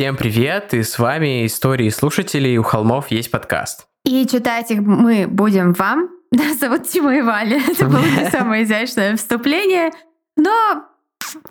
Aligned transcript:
Всем 0.00 0.16
привет, 0.16 0.72
и 0.72 0.82
с 0.82 0.98
вами 0.98 1.44
истории 1.44 1.90
слушателей 1.90 2.56
«У 2.56 2.62
холмов 2.62 3.10
есть 3.10 3.30
подкаст». 3.30 3.84
И 4.06 4.26
читать 4.26 4.70
их 4.70 4.80
мы 4.80 5.26
будем 5.28 5.74
вам. 5.74 6.08
Нас 6.32 6.58
зовут 6.58 6.88
Тима 6.88 7.18
и 7.18 7.20
Валя. 7.20 7.60
Это 7.68 7.84
было 7.84 8.00
не 8.00 8.30
самое 8.30 8.64
изящное 8.64 9.14
вступление, 9.18 9.90
но 10.38 10.84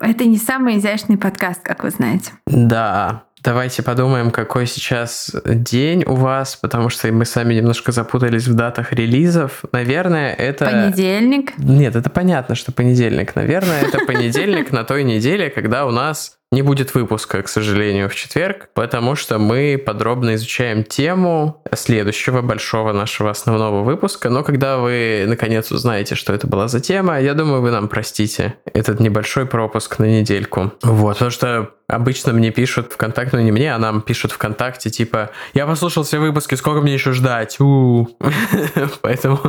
это 0.00 0.24
не 0.24 0.36
самый 0.36 0.78
изящный 0.78 1.16
подкаст, 1.16 1.62
как 1.62 1.84
вы 1.84 1.90
знаете. 1.90 2.32
Да, 2.48 3.22
Давайте 3.42 3.82
подумаем, 3.82 4.32
какой 4.32 4.66
сейчас 4.66 5.34
день 5.46 6.04
у 6.04 6.14
вас, 6.14 6.56
потому 6.56 6.90
что 6.90 7.10
мы 7.10 7.24
сами 7.24 7.54
немножко 7.54 7.90
запутались 7.90 8.46
в 8.46 8.54
датах 8.54 8.92
релизов. 8.92 9.64
Наверное, 9.72 10.34
это... 10.34 10.66
Понедельник? 10.66 11.56
Нет, 11.56 11.96
это 11.96 12.10
понятно, 12.10 12.54
что 12.54 12.70
понедельник. 12.70 13.34
Наверное, 13.34 13.80
это 13.80 14.00
понедельник 14.04 14.72
на 14.72 14.84
той 14.84 15.04
неделе, 15.04 15.48
когда 15.48 15.86
у 15.86 15.90
нас 15.90 16.39
не 16.52 16.62
будет 16.62 16.94
выпуска, 16.94 17.42
к 17.42 17.48
сожалению, 17.48 18.08
в 18.08 18.14
четверг, 18.16 18.70
потому 18.74 19.14
что 19.14 19.38
мы 19.38 19.80
подробно 19.84 20.34
изучаем 20.34 20.82
тему 20.82 21.62
следующего 21.72 22.42
большого 22.42 22.92
нашего 22.92 23.30
основного 23.30 23.84
выпуска. 23.84 24.30
Но 24.30 24.42
когда 24.42 24.78
вы 24.78 25.26
наконец 25.28 25.70
узнаете, 25.70 26.16
что 26.16 26.32
это 26.32 26.48
была 26.48 26.66
за 26.66 26.80
тема, 26.80 27.20
я 27.20 27.34
думаю, 27.34 27.62
вы 27.62 27.70
нам 27.70 27.88
простите 27.88 28.54
этот 28.72 28.98
небольшой 28.98 29.46
пропуск 29.46 30.00
на 30.00 30.06
недельку. 30.06 30.72
Вот, 30.82 31.14
потому 31.14 31.30
что 31.30 31.70
обычно 31.86 32.32
мне 32.32 32.50
пишут 32.50 32.94
ВКонтакте, 32.94 33.36
ну 33.36 33.42
не 33.44 33.52
мне, 33.52 33.72
а 33.72 33.78
нам 33.78 34.02
пишут 34.02 34.32
ВКонтакте, 34.32 34.90
типа, 34.90 35.30
я 35.54 35.66
послушал 35.66 36.02
все 36.02 36.18
выпуски, 36.18 36.56
сколько 36.56 36.80
мне 36.80 36.94
еще 36.94 37.12
ждать? 37.12 37.58
Поэтому 39.02 39.40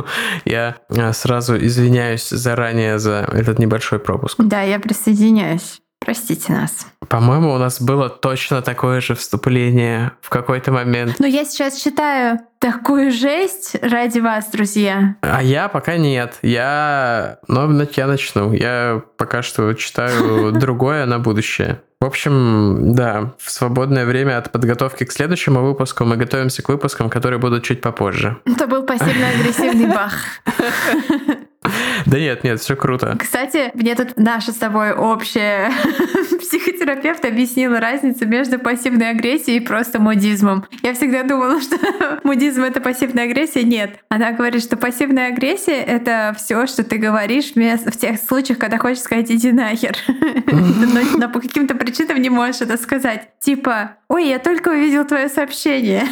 я 0.44 0.76
а, 0.88 1.12
сразу 1.12 1.56
извиняюсь 1.56 2.28
заранее 2.28 3.00
за 3.00 3.28
этот 3.32 3.58
небольшой 3.58 3.98
пропуск. 3.98 4.36
Да, 4.38 4.62
я 4.62 4.78
присоединяюсь. 4.78 5.82
Простите 6.04 6.52
нас. 6.52 6.86
По-моему, 7.08 7.52
у 7.52 7.58
нас 7.58 7.80
было 7.80 8.08
точно 8.08 8.62
такое 8.62 9.00
же 9.00 9.14
вступление 9.14 10.12
в 10.20 10.30
какой-то 10.30 10.72
момент. 10.72 11.16
Но 11.18 11.26
я 11.26 11.44
сейчас 11.44 11.80
читаю 11.80 12.40
такую 12.58 13.10
жесть 13.12 13.76
ради 13.82 14.18
вас, 14.18 14.50
друзья. 14.50 15.16
А 15.20 15.42
я 15.42 15.68
пока 15.68 15.96
нет. 15.96 16.38
Я... 16.42 17.38
Ну, 17.48 17.86
я 17.96 18.06
начну. 18.06 18.52
Я 18.52 19.02
пока 19.16 19.42
что 19.42 19.72
читаю 19.74 20.52
другое 20.58 21.06
на 21.06 21.18
будущее. 21.18 21.82
В 22.00 22.04
общем, 22.04 22.94
да, 22.96 23.34
в 23.38 23.48
свободное 23.48 24.04
время 24.04 24.38
от 24.38 24.50
подготовки 24.50 25.04
к 25.04 25.12
следующему 25.12 25.62
выпуску 25.62 26.04
мы 26.04 26.16
готовимся 26.16 26.60
к 26.60 26.68
выпускам, 26.68 27.08
которые 27.08 27.38
будут 27.38 27.62
чуть 27.62 27.80
попозже. 27.80 28.38
Это 28.44 28.66
был 28.66 28.82
пассивно-агрессивный 28.82 29.86
бах. 29.94 30.14
Да 32.06 32.18
нет, 32.18 32.44
нет, 32.44 32.60
все 32.60 32.76
круто. 32.76 33.16
Кстати, 33.18 33.70
мне 33.74 33.94
тут 33.94 34.16
наша 34.16 34.52
с 34.52 34.56
тобой 34.56 34.92
общая 34.92 35.70
психотерапевт 36.40 37.24
объяснила 37.24 37.80
разницу 37.80 38.26
между 38.26 38.58
пассивной 38.58 39.10
агрессией 39.10 39.58
и 39.58 39.60
просто 39.60 40.00
мудизмом. 40.00 40.66
Я 40.82 40.94
всегда 40.94 41.22
думала, 41.22 41.60
что 41.62 41.76
мудизм— 42.24 42.62
это 42.64 42.80
пассивная 42.80 43.24
агрессия. 43.24 43.62
Нет. 43.62 43.98
Она 44.08 44.32
говорит, 44.32 44.62
что 44.62 44.76
пассивная 44.76 45.28
агрессия— 45.28 45.80
это 45.86 46.34
все, 46.36 46.66
что 46.66 46.84
ты 46.84 46.96
говоришь 46.96 47.52
в 47.54 47.96
тех 47.96 48.18
случаях, 48.18 48.58
когда 48.58 48.78
хочешь 48.78 49.02
сказать 49.02 49.30
«иди 49.30 49.52
нахер». 49.52 49.96
Но 51.16 51.28
по 51.28 51.40
каким-то 51.40 51.74
причинам 51.74 52.20
не 52.20 52.30
можешь 52.30 52.60
это 52.60 52.76
сказать. 52.76 53.28
Типа 53.40 53.96
«Ой, 54.08 54.28
я 54.28 54.38
только 54.38 54.70
увидел 54.70 55.04
твое 55.04 55.28
сообщение». 55.28 56.04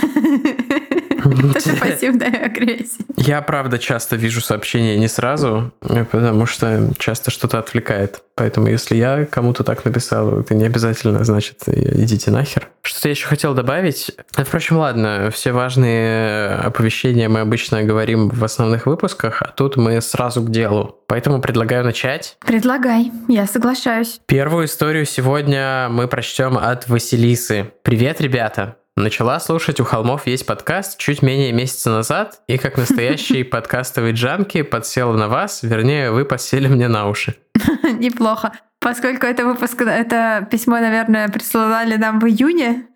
Это 1.31 1.77
пассивная 1.77 2.47
агрессия. 2.47 3.05
Я, 3.17 3.43
правда, 3.43 3.79
часто 3.79 4.17
вижу 4.17 4.41
сообщения 4.41 4.97
не 4.99 5.09
сразу, 5.09 5.73
потому 5.81 6.47
что 6.47 6.91
часто 6.99 7.31
что-то 7.31 7.59
отвлекает. 7.59 8.23
Поэтому 8.35 8.69
если 8.69 8.97
я 8.97 9.27
кому-то 9.27 9.65
так 9.65 9.85
написал, 9.85 10.41
это 10.41 10.55
не 10.55 10.65
обязательно 10.65 11.23
значит 11.25 11.63
идите 11.67 12.31
нахер. 12.31 12.69
Что-то 12.83 13.09
я 13.09 13.11
еще 13.11 13.27
хотел 13.27 13.53
добавить. 13.53 14.13
Впрочем, 14.33 14.79
ладно, 14.79 15.31
все 15.31 15.53
важные 15.53 16.55
оповещения 16.55 17.29
мы 17.29 17.41
обычно 17.41 17.83
говорим 17.83 18.31
в 18.31 18.43
основных 18.43 18.87
выпусках, 18.87 19.43
а 19.43 19.49
тут 19.49 19.77
мы 19.77 20.01
сразу 20.01 20.43
к 20.43 20.51
делу. 20.51 20.97
Поэтому 21.07 21.41
предлагаю 21.43 21.85
начать. 21.85 22.37
Предлагай, 22.47 23.13
я 23.29 23.47
соглашаюсь. 23.47 24.21
Первую 24.27 24.67
историю 24.67 25.05
сегодня 25.05 25.89
мы 25.91 26.09
прочтем 26.09 26.57
от 26.57 26.89
Василисы. 26.89 27.73
Привет, 27.83 28.21
ребята! 28.21 28.77
Начала 29.01 29.41
слушать 29.41 29.81
«У 29.81 29.85
холмов 29.85 30.27
есть 30.27 30.45
подкаст» 30.45 30.99
чуть 30.99 31.23
менее 31.23 31.53
месяца 31.53 31.89
назад, 31.89 32.43
и 32.49 32.59
как 32.59 32.77
настоящий 32.77 33.43
подкастовый 33.45 34.13
джанки 34.13 34.61
подсела 34.61 35.17
на 35.17 35.29
вас, 35.29 35.63
вернее, 35.63 36.11
вы 36.11 36.27
подсели 36.27 36.69
мне 36.69 36.87
на 36.87 37.09
уши. 37.09 37.35
Неплохо. 37.83 38.53
Поскольку 38.79 39.25
это 39.25 39.47
выпуск, 39.47 39.81
это 39.81 40.47
письмо, 40.51 40.81
наверное, 40.81 41.31
присылали 41.31 41.97
нам 41.97 42.21
в 42.21 42.27
июне. 42.27 42.89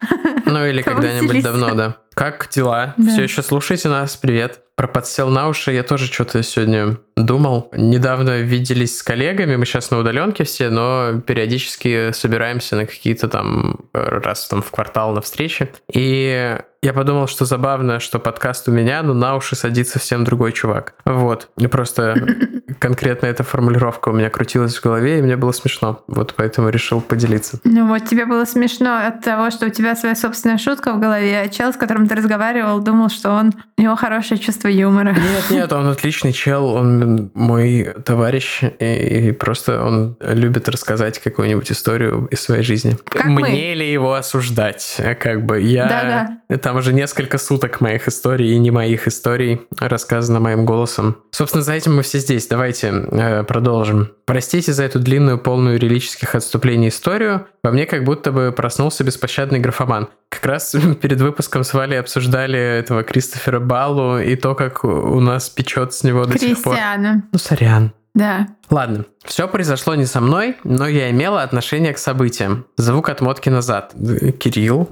Ну 0.44 0.66
или 0.66 0.82
когда-нибудь 0.82 1.42
давно, 1.42 1.74
да. 1.74 1.96
Как 2.12 2.50
дела? 2.50 2.92
Да. 2.98 3.10
Все 3.10 3.22
еще 3.22 3.42
слушайте 3.42 3.88
нас? 3.88 4.14
Привет. 4.16 4.60
Про 4.76 4.88
подсел 4.88 5.28
на 5.28 5.48
уши 5.48 5.72
я 5.72 5.82
тоже 5.84 6.06
что-то 6.06 6.42
сегодня 6.42 6.98
думал. 7.16 7.70
Недавно 7.72 8.40
виделись 8.40 8.98
с 8.98 9.02
коллегами, 9.02 9.54
мы 9.56 9.66
сейчас 9.66 9.90
на 9.90 9.98
удаленке 9.98 10.44
все, 10.44 10.68
но 10.68 11.20
периодически 11.24 12.10
собираемся 12.12 12.74
на 12.76 12.86
какие-то 12.86 13.28
там 13.28 13.80
раз 13.92 14.48
там 14.48 14.62
в 14.62 14.70
квартал 14.70 15.12
на 15.12 15.20
встречи. 15.20 15.68
И 15.92 16.58
я 16.84 16.92
подумал, 16.92 17.28
что 17.28 17.46
забавно, 17.46 17.98
что 17.98 18.18
подкаст 18.18 18.68
у 18.68 18.70
меня, 18.70 19.02
но 19.02 19.14
на 19.14 19.36
уши 19.36 19.56
садится 19.56 19.94
совсем 19.94 20.22
другой 20.22 20.52
чувак. 20.52 20.94
Вот. 21.06 21.48
И 21.56 21.66
просто 21.66 22.14
конкретно 22.78 23.24
эта 23.24 23.42
формулировка 23.42 24.10
у 24.10 24.12
меня 24.12 24.28
крутилась 24.28 24.76
в 24.76 24.82
голове, 24.82 25.18
и 25.18 25.22
мне 25.22 25.38
было 25.38 25.52
смешно. 25.52 26.04
Вот 26.08 26.34
поэтому 26.36 26.68
решил 26.68 27.00
поделиться. 27.00 27.58
Ну 27.64 27.88
вот, 27.88 28.04
тебе 28.04 28.26
было 28.26 28.44
смешно 28.44 28.98
от 28.98 29.22
того, 29.22 29.50
что 29.50 29.66
у 29.66 29.70
тебя 29.70 29.96
своя 29.96 30.14
собственная 30.14 30.58
шутка 30.58 30.92
в 30.92 31.00
голове, 31.00 31.40
а 31.40 31.48
чел, 31.48 31.72
с 31.72 31.76
которым 31.76 32.06
ты 32.06 32.16
разговаривал, 32.16 32.80
думал, 32.80 33.08
что 33.08 33.30
он 33.30 33.54
у 33.78 33.82
него 33.82 33.96
хорошее 33.96 34.38
чувство 34.38 34.63
юмора. 34.68 35.14
Нет, 35.14 35.44
нет, 35.50 35.72
он 35.72 35.88
отличный 35.88 36.32
чел, 36.32 36.66
он 36.66 37.30
мой 37.34 37.94
товарищ, 38.04 38.62
и, 38.78 39.28
и 39.28 39.32
просто 39.32 39.82
он 39.82 40.16
любит 40.20 40.68
рассказать 40.68 41.18
какую-нибудь 41.18 41.70
историю 41.70 42.26
из 42.30 42.40
своей 42.40 42.62
жизни. 42.62 42.96
Как 43.04 43.26
Мне 43.26 43.40
мы. 43.40 43.74
ли 43.74 43.92
его 43.92 44.14
осуждать? 44.14 45.00
Как 45.20 45.44
бы 45.44 45.60
я... 45.60 45.86
Да-да. 45.88 46.58
Там 46.58 46.76
уже 46.76 46.92
несколько 46.92 47.38
суток 47.38 47.80
моих 47.80 48.08
историй 48.08 48.52
и 48.52 48.58
не 48.58 48.70
моих 48.70 49.08
историй 49.08 49.62
рассказано 49.78 50.40
моим 50.40 50.64
голосом. 50.64 51.16
Собственно, 51.30 51.62
за 51.62 51.72
этим 51.72 51.96
мы 51.96 52.02
все 52.02 52.18
здесь. 52.18 52.46
Давайте 52.46 52.88
э, 52.88 53.44
продолжим. 53.44 54.10
Простите 54.26 54.72
за 54.72 54.84
эту 54.84 55.00
длинную, 55.00 55.38
полную 55.38 55.74
юридических 55.74 56.34
отступлений 56.34 56.88
историю. 56.88 57.46
Во 57.62 57.70
мне 57.70 57.86
как 57.86 58.04
будто 58.04 58.32
бы 58.32 58.52
проснулся 58.52 59.04
беспощадный 59.04 59.58
графоман. 59.58 60.08
Как 60.34 60.46
раз 60.46 60.74
перед 61.00 61.20
выпуском 61.20 61.62
с 61.64 61.72
Валей 61.72 62.00
обсуждали 62.00 62.58
этого 62.58 63.02
Кристофера 63.02 63.60
Баллу 63.60 64.18
и 64.18 64.34
то, 64.36 64.54
как 64.54 64.84
у 64.84 65.20
нас 65.20 65.48
печет 65.48 65.94
с 65.94 66.02
него 66.02 66.24
до 66.24 66.38
сих 66.38 66.60
пор. 66.62 66.74
Кристиана. 66.74 67.22
Ну, 67.30 67.38
сорян. 67.38 67.92
Да. 68.14 68.48
Ладно, 68.70 69.06
все 69.24 69.48
произошло 69.48 69.94
не 69.96 70.06
со 70.06 70.20
мной, 70.20 70.56
но 70.62 70.86
я 70.86 71.10
имела 71.10 71.42
отношение 71.42 71.92
к 71.92 71.98
событиям. 71.98 72.66
Звук 72.76 73.08
отмотки 73.08 73.48
назад. 73.48 73.92
Кирилл. 74.38 74.88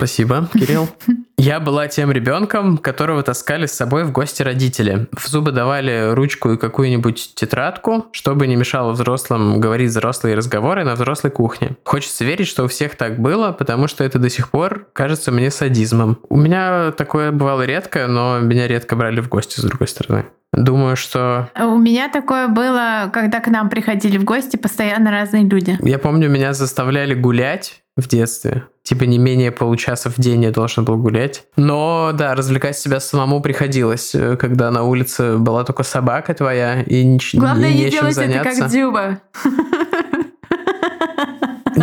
Спасибо, 0.00 0.48
Кирилл. 0.54 0.88
Я 1.36 1.60
была 1.60 1.86
тем 1.86 2.10
ребенком, 2.10 2.78
которого 2.78 3.22
таскали 3.22 3.66
с 3.66 3.72
собой 3.72 4.04
в 4.04 4.12
гости 4.12 4.42
родители. 4.42 5.08
В 5.12 5.28
зубы 5.28 5.52
давали 5.52 6.14
ручку 6.14 6.52
и 6.52 6.56
какую-нибудь 6.56 7.32
тетрадку, 7.34 8.06
чтобы 8.12 8.46
не 8.46 8.56
мешало 8.56 8.92
взрослым 8.92 9.60
говорить 9.60 9.90
взрослые 9.90 10.36
разговоры 10.36 10.84
на 10.84 10.94
взрослой 10.94 11.30
кухне. 11.30 11.76
Хочется 11.84 12.24
верить, 12.24 12.46
что 12.46 12.64
у 12.64 12.68
всех 12.68 12.96
так 12.96 13.18
было, 13.18 13.52
потому 13.52 13.88
что 13.88 14.02
это 14.02 14.18
до 14.18 14.30
сих 14.30 14.50
пор 14.50 14.88
кажется 14.94 15.32
мне 15.32 15.50
садизмом. 15.50 16.18
У 16.30 16.36
меня 16.38 16.92
такое 16.92 17.30
бывало 17.30 17.66
редко, 17.66 18.06
но 18.06 18.38
меня 18.38 18.66
редко 18.66 18.96
брали 18.96 19.20
в 19.20 19.28
гости, 19.28 19.60
с 19.60 19.62
другой 19.62 19.88
стороны. 19.88 20.24
Думаю, 20.52 20.96
что... 20.96 21.48
У 21.60 21.76
меня 21.76 22.08
такое 22.08 22.48
было, 22.48 23.10
когда 23.12 23.40
к 23.40 23.48
нам 23.48 23.68
приходили 23.68 24.18
в 24.18 24.24
гости 24.24 24.56
постоянно 24.56 25.10
разные 25.10 25.44
люди. 25.44 25.78
Я 25.80 25.98
помню, 25.98 26.28
меня 26.28 26.54
заставляли 26.54 27.14
гулять 27.14 27.79
в 27.96 28.08
детстве. 28.08 28.64
Типа 28.82 29.04
не 29.04 29.18
менее 29.18 29.52
получаса 29.52 30.10
в 30.10 30.16
день 30.16 30.44
я 30.44 30.50
должен 30.50 30.84
был 30.84 30.96
гулять. 30.96 31.44
Но 31.56 32.12
да, 32.14 32.34
развлекать 32.34 32.78
себя 32.78 32.98
самому 33.00 33.40
приходилось, 33.42 34.14
э, 34.14 34.36
когда 34.36 34.70
на 34.70 34.84
улице 34.84 35.36
была 35.36 35.64
только 35.64 35.82
собака 35.82 36.34
твоя 36.34 36.82
и 36.82 37.04
ничего 37.04 37.42
Главное, 37.42 37.72
не 37.72 37.84
не 37.84 37.90
делать 37.90 38.14
заняться. 38.14 38.48
это 38.50 38.60
как 38.60 38.70
Дзюба. 38.70 39.20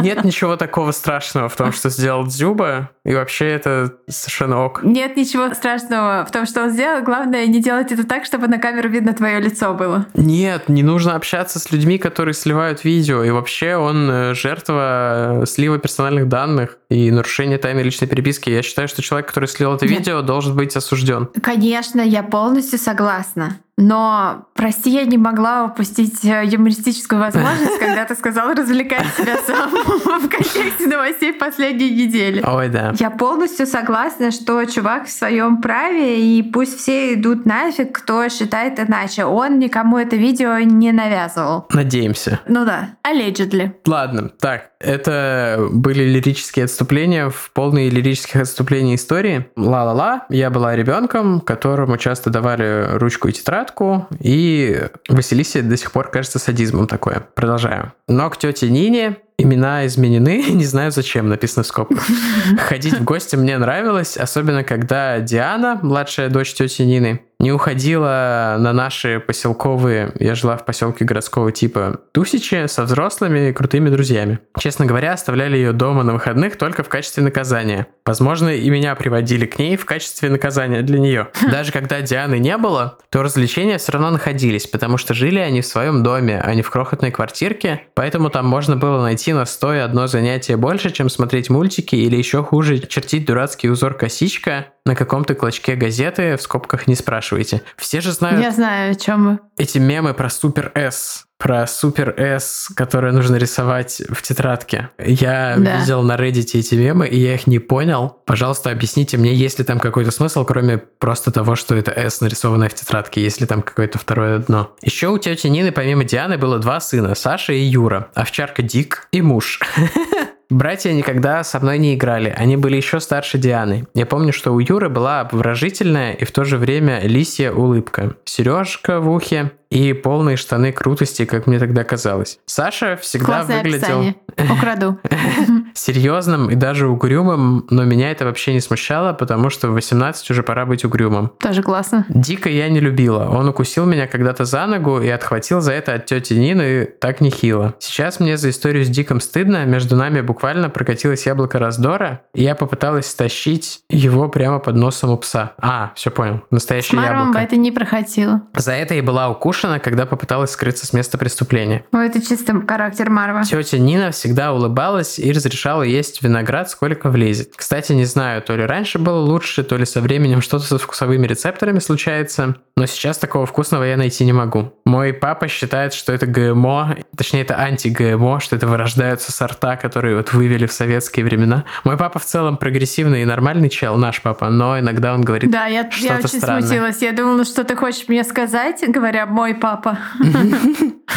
Нет 0.02 0.24
ничего 0.24 0.56
такого 0.56 0.92
страшного 0.92 1.50
в 1.50 1.56
том, 1.56 1.72
что 1.72 1.90
сделал 1.90 2.26
Дзюба, 2.26 2.92
и 3.04 3.14
вообще 3.14 3.48
это 3.48 3.94
совершенно 4.08 4.64
ок. 4.66 4.82
Нет 4.84 5.18
ничего 5.18 5.54
страшного 5.54 6.26
в 6.26 6.32
том, 6.32 6.46
что 6.46 6.64
он 6.64 6.72
сделал. 6.72 7.04
Главное, 7.04 7.46
не 7.48 7.62
делать 7.62 7.92
это 7.92 8.06
так, 8.06 8.26
чтобы 8.26 8.48
на 8.48 8.58
камеру 8.58 8.90
видно 8.90 9.14
твое 9.14 9.40
лицо 9.40 9.74
было. 9.74 10.06
Нет, 10.14 10.70
не 10.70 10.84
нужно 10.84 11.16
общаться 11.16 11.60
с 11.60 11.72
людьми, 11.72 11.98
которые 11.98 12.34
сливают 12.34 12.84
видео, 12.84 13.24
и 13.24 13.32
вообще 13.32 13.76
он 13.76 14.10
э, 14.10 14.34
жертва 14.34 15.42
э, 15.42 15.46
слива 15.46 15.78
персональных 15.78 16.28
данных. 16.28 16.78
И 16.90 17.12
нарушение 17.12 17.58
тайны 17.58 17.82
личной 17.82 18.08
переписки. 18.08 18.50
Я 18.50 18.62
считаю, 18.62 18.88
что 18.88 19.02
человек, 19.02 19.28
который 19.28 19.48
слил 19.48 19.74
это 19.74 19.86
Нет. 19.86 20.00
видео, 20.00 20.22
должен 20.22 20.56
быть 20.56 20.76
осужден. 20.76 21.30
Конечно, 21.42 22.02
я 22.02 22.24
полностью 22.24 22.80
согласна. 22.80 23.58
Но, 23.80 24.48
прости, 24.56 24.90
я 24.90 25.06
не 25.06 25.20
могла 25.20 25.66
упустить 25.66 26.26
э, 26.26 26.44
юмористическую 26.46 27.22
возможность, 27.22 27.78
когда 27.80 28.06
ты 28.06 28.16
сказал 28.16 28.56
развлекать 28.56 29.06
себя 29.16 29.38
сам 29.46 29.70
в 29.70 30.30
контексте 30.30 30.88
новостей 30.88 31.32
последней 31.32 31.92
недели. 31.92 32.44
Ой, 32.44 32.70
да. 32.70 32.96
Я 32.98 33.12
полностью 33.12 33.68
согласна, 33.68 34.32
что 34.32 34.66
чувак 34.66 35.06
в 35.06 35.12
своем 35.12 35.62
праве, 35.62 36.20
и 36.20 36.42
пусть 36.42 36.80
все 36.80 37.14
идут 37.14 37.46
нафиг, 37.46 37.92
кто 37.96 38.28
считает 38.30 38.80
иначе. 38.80 39.26
Он 39.26 39.60
никому 39.60 40.00
это 40.00 40.16
видео 40.16 40.58
не 40.58 40.92
навязывал. 40.92 41.68
Надеемся. 41.72 42.40
Ну 42.48 42.66
да, 42.66 42.96
allegedly. 43.08 43.74
Ладно, 43.86 44.30
так, 44.40 44.72
это 44.80 45.68
были 45.72 46.04
лирические 46.04 46.66
отступления 46.66 47.30
в 47.30 47.52
полные 47.54 47.90
лирических 47.90 48.42
отступлений 48.42 48.96
истории. 48.96 49.48
Ла-ла-ла, 49.56 50.26
я 50.30 50.50
была 50.50 50.76
ребенком, 50.76 51.42
которому 51.42 51.98
часто 51.98 52.30
давали 52.30 52.98
ручку 52.98 53.28
и 53.28 53.32
тетрадку, 53.32 54.08
и 54.20 54.84
Василисе 55.10 55.62
до 55.62 55.78
сих 55.78 55.92
пор 55.92 56.10
кажется 56.10 56.40
садизмом 56.40 56.88
такое. 56.88 57.28
Продолжаю. 57.36 57.94
Но 58.08 58.30
к 58.30 58.38
тете 58.38 58.70
Нине 58.70 59.18
Имена 59.40 59.86
изменены, 59.86 60.44
не 60.50 60.66
знаю 60.66 60.92
зачем, 60.92 61.30
написано 61.30 61.64
в 61.64 61.68
скобках. 61.68 62.04
Ходить 62.58 63.00
в 63.00 63.04
гости 63.04 63.36
мне 63.36 63.58
нравилось, 63.60 64.18
особенно 64.18 64.64
когда 64.64 65.20
Диана, 65.20 65.80
младшая 65.84 66.30
дочь 66.30 66.56
тети 66.56 66.82
Нины, 66.82 67.22
не 67.40 67.52
уходила 67.52 68.58
на 68.60 68.74
наши 68.74 69.20
поселковые, 69.20 70.12
я 70.20 70.34
жила 70.34 70.58
в 70.58 70.66
поселке 70.66 71.06
городского 71.06 71.52
типа, 71.52 72.02
тусичи 72.12 72.66
со 72.68 72.84
взрослыми 72.84 73.50
и 73.50 73.54
крутыми 73.54 73.90
друзьями. 73.90 74.40
Честно 74.58 74.86
говоря, 74.86 75.14
оставляли 75.14 75.56
ее 75.56 75.72
дома 75.72 76.04
на 76.04 76.14
выходных 76.14 76.58
только 76.58 76.84
в 76.84 76.90
качестве 76.90 77.22
наказания. 77.24 77.88
Возможно, 78.06 78.50
и 78.50 78.70
меня 78.70 78.96
приводили 78.96 79.46
к 79.46 79.60
ней 79.60 79.78
в 79.78 79.86
качестве 79.86 80.30
наказания 80.30 80.82
для 80.82 80.98
нее. 80.98 81.28
Даже 81.52 81.72
когда 81.72 82.02
Дианы 82.02 82.40
не 82.40 82.58
было, 82.58 82.98
то 83.12 83.22
развлечения 83.22 83.78
все 83.78 83.92
равно 83.92 84.10
находились, 84.10 84.66
потому 84.66 84.98
что 84.98 85.14
жили 85.14 85.40
они 85.40 85.62
в 85.62 85.68
своем 85.68 86.02
доме, 86.02 86.42
а 86.44 86.56
не 86.56 86.64
в 86.64 86.72
крохотной 86.72 87.12
квартирке, 87.12 87.84
поэтому 87.94 88.32
там 88.32 88.48
можно 88.48 88.78
было 88.78 89.02
найти 89.02 89.34
на 89.34 89.46
стоя 89.46 89.86
одно 89.86 90.08
занятие 90.08 90.58
больше, 90.58 90.90
чем 90.90 91.10
смотреть 91.10 91.50
мультики 91.50 91.96
или 91.96 92.16
еще 92.16 92.44
хуже, 92.44 92.80
чертить 92.80 93.26
дурацкий 93.26 93.70
узор 93.70 93.94
косичка 93.94 94.68
на 94.88 94.96
каком-то 94.96 95.36
клочке 95.36 95.76
газеты, 95.76 96.38
в 96.38 96.42
скобках 96.42 96.88
не 96.88 96.96
спрашивайте. 97.28 97.62
Все 97.78 98.02
же 98.02 98.12
знают 98.12 98.42
Я 98.42 98.52
знаю, 98.52 98.92
о 98.92 98.96
чем 98.96 99.24
мы. 99.26 99.40
эти 99.58 99.78
мемы 99.78 100.14
про 100.14 100.30
Супер 100.30 100.72
С, 100.76 101.26
про 101.38 101.68
Супер 101.68 102.14
С, 102.18 102.70
которые 102.76 103.12
нужно 103.14 103.36
рисовать 103.36 104.02
в 104.10 104.22
тетрадке. 104.22 104.90
Я 104.98 105.56
Да. 105.58 105.78
видел 105.80 106.02
на 106.04 106.16
Reddit 106.16 106.58
эти 106.58 106.76
мемы, 106.76 107.08
и 107.08 107.20
я 107.20 107.36
их 107.36 107.46
не 107.48 107.60
понял. 107.60 108.22
Пожалуйста, 108.26 108.72
объясните 108.72 109.18
мне, 109.18 109.34
есть 109.34 109.60
ли 109.60 109.66
там 109.66 109.80
какой-то 109.80 110.12
смысл, 110.12 110.46
кроме 110.46 110.78
просто 110.78 111.32
того, 111.32 111.56
что 111.56 111.76
это 111.76 111.92
С, 111.92 112.22
нарисованное 112.22 112.70
в 112.70 112.74
тетрадке, 112.74 113.22
есть 113.22 113.42
ли 113.42 113.48
там 113.48 113.62
какое-то 113.62 113.98
второе 114.00 114.40
дно. 114.40 114.72
Еще 114.82 115.10
у 115.10 115.18
тети 115.18 115.48
Нины, 115.48 115.72
помимо 115.72 116.04
Дианы, 116.06 116.38
было 116.38 116.60
два 116.60 116.80
сына, 116.80 117.14
Саша 117.16 117.54
и 117.54 117.60
Юра, 117.62 118.08
овчарка 118.16 118.62
Дик 118.62 119.08
и 119.12 119.22
муж. 119.22 119.60
Братья 120.50 120.94
никогда 120.94 121.44
со 121.44 121.60
мной 121.60 121.78
не 121.78 121.96
играли, 121.96 122.30
они 122.30 122.56
были 122.56 122.78
еще 122.78 123.02
старше 123.02 123.38
Дианы. 123.38 123.86
Я 123.94 124.06
помню, 124.06 124.32
что 124.32 124.54
у 124.54 124.60
Юры 124.60 124.88
была 124.88 125.20
обворожительная 125.20 126.14
и 126.14 126.24
в 126.24 126.32
то 126.32 126.46
же 126.46 126.58
время 126.58 127.02
лисья 127.04 127.52
улыбка. 127.52 128.16
Сережка 128.24 129.02
в 129.02 129.10
ухе 129.10 129.52
и 129.70 129.94
полные 129.94 130.38
штаны 130.38 130.72
крутости, 130.72 131.26
как 131.26 131.48
мне 131.48 131.60
тогда 131.60 131.84
казалось. 131.84 132.40
Саша 132.46 132.98
всегда 132.98 133.26
Классное 133.26 133.64
выглядел. 133.64 134.16
Украду. 134.52 135.00
серьезным 135.74 136.50
и 136.50 136.56
даже 136.56 136.88
угрюмым, 136.88 137.66
но 137.70 137.84
меня 137.84 138.12
это 138.12 138.26
вообще 138.26 138.54
не 138.54 138.62
смущало, 138.62 139.14
потому 139.14 139.50
что 139.50 139.70
в 139.70 139.74
18 139.74 140.30
уже 140.32 140.44
пора 140.44 140.66
быть 140.66 140.84
угрюмым. 140.84 141.32
Тоже 141.40 141.62
классно. 141.64 142.06
Дико 142.10 142.50
я 142.50 142.70
не 142.70 142.80
любила. 142.80 143.30
Он 143.30 143.48
укусил 143.50 143.86
меня 143.86 144.08
когда-то 144.08 144.46
за 144.46 144.66
ногу 144.66 145.00
и 145.00 145.10
отхватил 145.10 145.62
за 145.62 145.74
это 145.74 145.94
от 145.94 146.06
тети 146.06 146.34
Нины 146.34 146.86
так 146.86 147.22
нехило. 147.22 147.76
Сейчас 147.80 148.20
мне 148.20 148.38
за 148.38 148.50
историю 148.50 148.86
с 148.86 148.90
Диком 148.90 149.22
стыдно. 149.22 149.66
Между 149.66 149.96
нами 149.96 150.22
буквально 150.22 150.70
прокатилось 150.70 151.26
яблоко 151.26 151.60
раздора, 151.60 152.22
и 152.34 152.44
я 152.44 152.56
попыталась 152.56 153.08
стащить 153.08 153.82
его 153.90 154.30
прямо 154.30 154.60
под 154.60 154.76
носом 154.76 155.12
у 155.12 155.18
пса. 155.18 155.54
А, 155.60 155.92
все 155.96 156.12
понял. 156.12 156.42
С 156.50 156.52
Настоящее 156.52 157.00
бы 157.00 157.06
яблоко. 157.06 157.40
это 157.40 157.56
не 157.56 157.72
проходило. 157.72 158.42
За 158.56 158.74
это 158.74 158.96
и 158.96 159.02
была 159.02 159.30
укушена, 159.30 159.57
когда 159.80 160.06
попыталась 160.06 160.52
скрыться 160.52 160.86
с 160.86 160.94
места 160.94 161.18
преступления. 161.18 161.84
Ну, 161.92 162.00
это 162.00 162.22
чисто 162.22 162.62
характер 162.68 163.10
Марва. 163.10 163.44
Тетя 163.44 163.78
Нина 163.78 164.12
всегда 164.12 164.54
улыбалась 164.54 165.20
и 165.20 165.32
разрешала 165.32 165.84
есть 165.84 166.22
виноград, 166.22 166.70
сколько 166.70 167.10
влезет. 167.10 167.54
Кстати, 167.56 167.94
не 167.94 168.06
знаю, 168.06 168.42
то 168.42 168.56
ли 168.56 168.64
раньше 168.66 169.00
было 169.00 169.20
лучше, 169.20 169.64
то 169.64 169.78
ли 169.78 169.86
со 169.86 170.02
временем 170.02 170.42
что-то 170.42 170.66
со 170.66 170.78
вкусовыми 170.78 171.26
рецепторами 171.28 171.80
случается, 171.80 172.56
но 172.76 172.86
сейчас 172.86 173.18
такого 173.18 173.46
вкусного 173.46 173.84
я 173.84 173.98
найти 173.98 174.26
не 174.26 174.34
могу. 174.34 174.74
Мой 174.86 175.14
папа 175.14 175.48
считает, 175.48 175.94
что 175.94 176.14
это 176.14 176.26
ГМО, 176.28 176.98
точнее 177.16 177.42
это 177.42 177.58
анти-ГМО, 177.60 178.40
что 178.40 178.56
это 178.56 178.68
вырождаются 178.68 179.32
сорта, 179.32 179.76
которые 179.76 180.16
вот 180.16 180.34
вывели 180.34 180.66
в 180.66 180.72
советские 180.72 181.26
времена. 181.26 181.66
Мой 181.84 181.98
папа 181.98 182.20
в 182.20 182.26
целом 182.26 182.58
прогрессивный 182.58 183.24
и 183.24 183.26
нормальный 183.26 183.70
чел, 183.70 183.98
наш 183.98 184.22
папа, 184.22 184.50
но 184.50 184.80
иногда 184.80 185.14
он 185.14 185.22
говорит 185.22 185.50
Да, 185.50 185.66
я, 185.66 185.90
я 186.00 186.18
очень 186.18 186.28
странное. 186.28 186.62
смутилась. 186.62 187.02
Я 187.02 187.12
думала, 187.14 187.46
что 187.46 187.64
ты 187.64 187.76
хочешь 187.76 188.08
мне 188.08 188.24
сказать, 188.24 188.84
говоря 188.88 189.26
«мой 189.26 189.47
папа». 189.56 189.98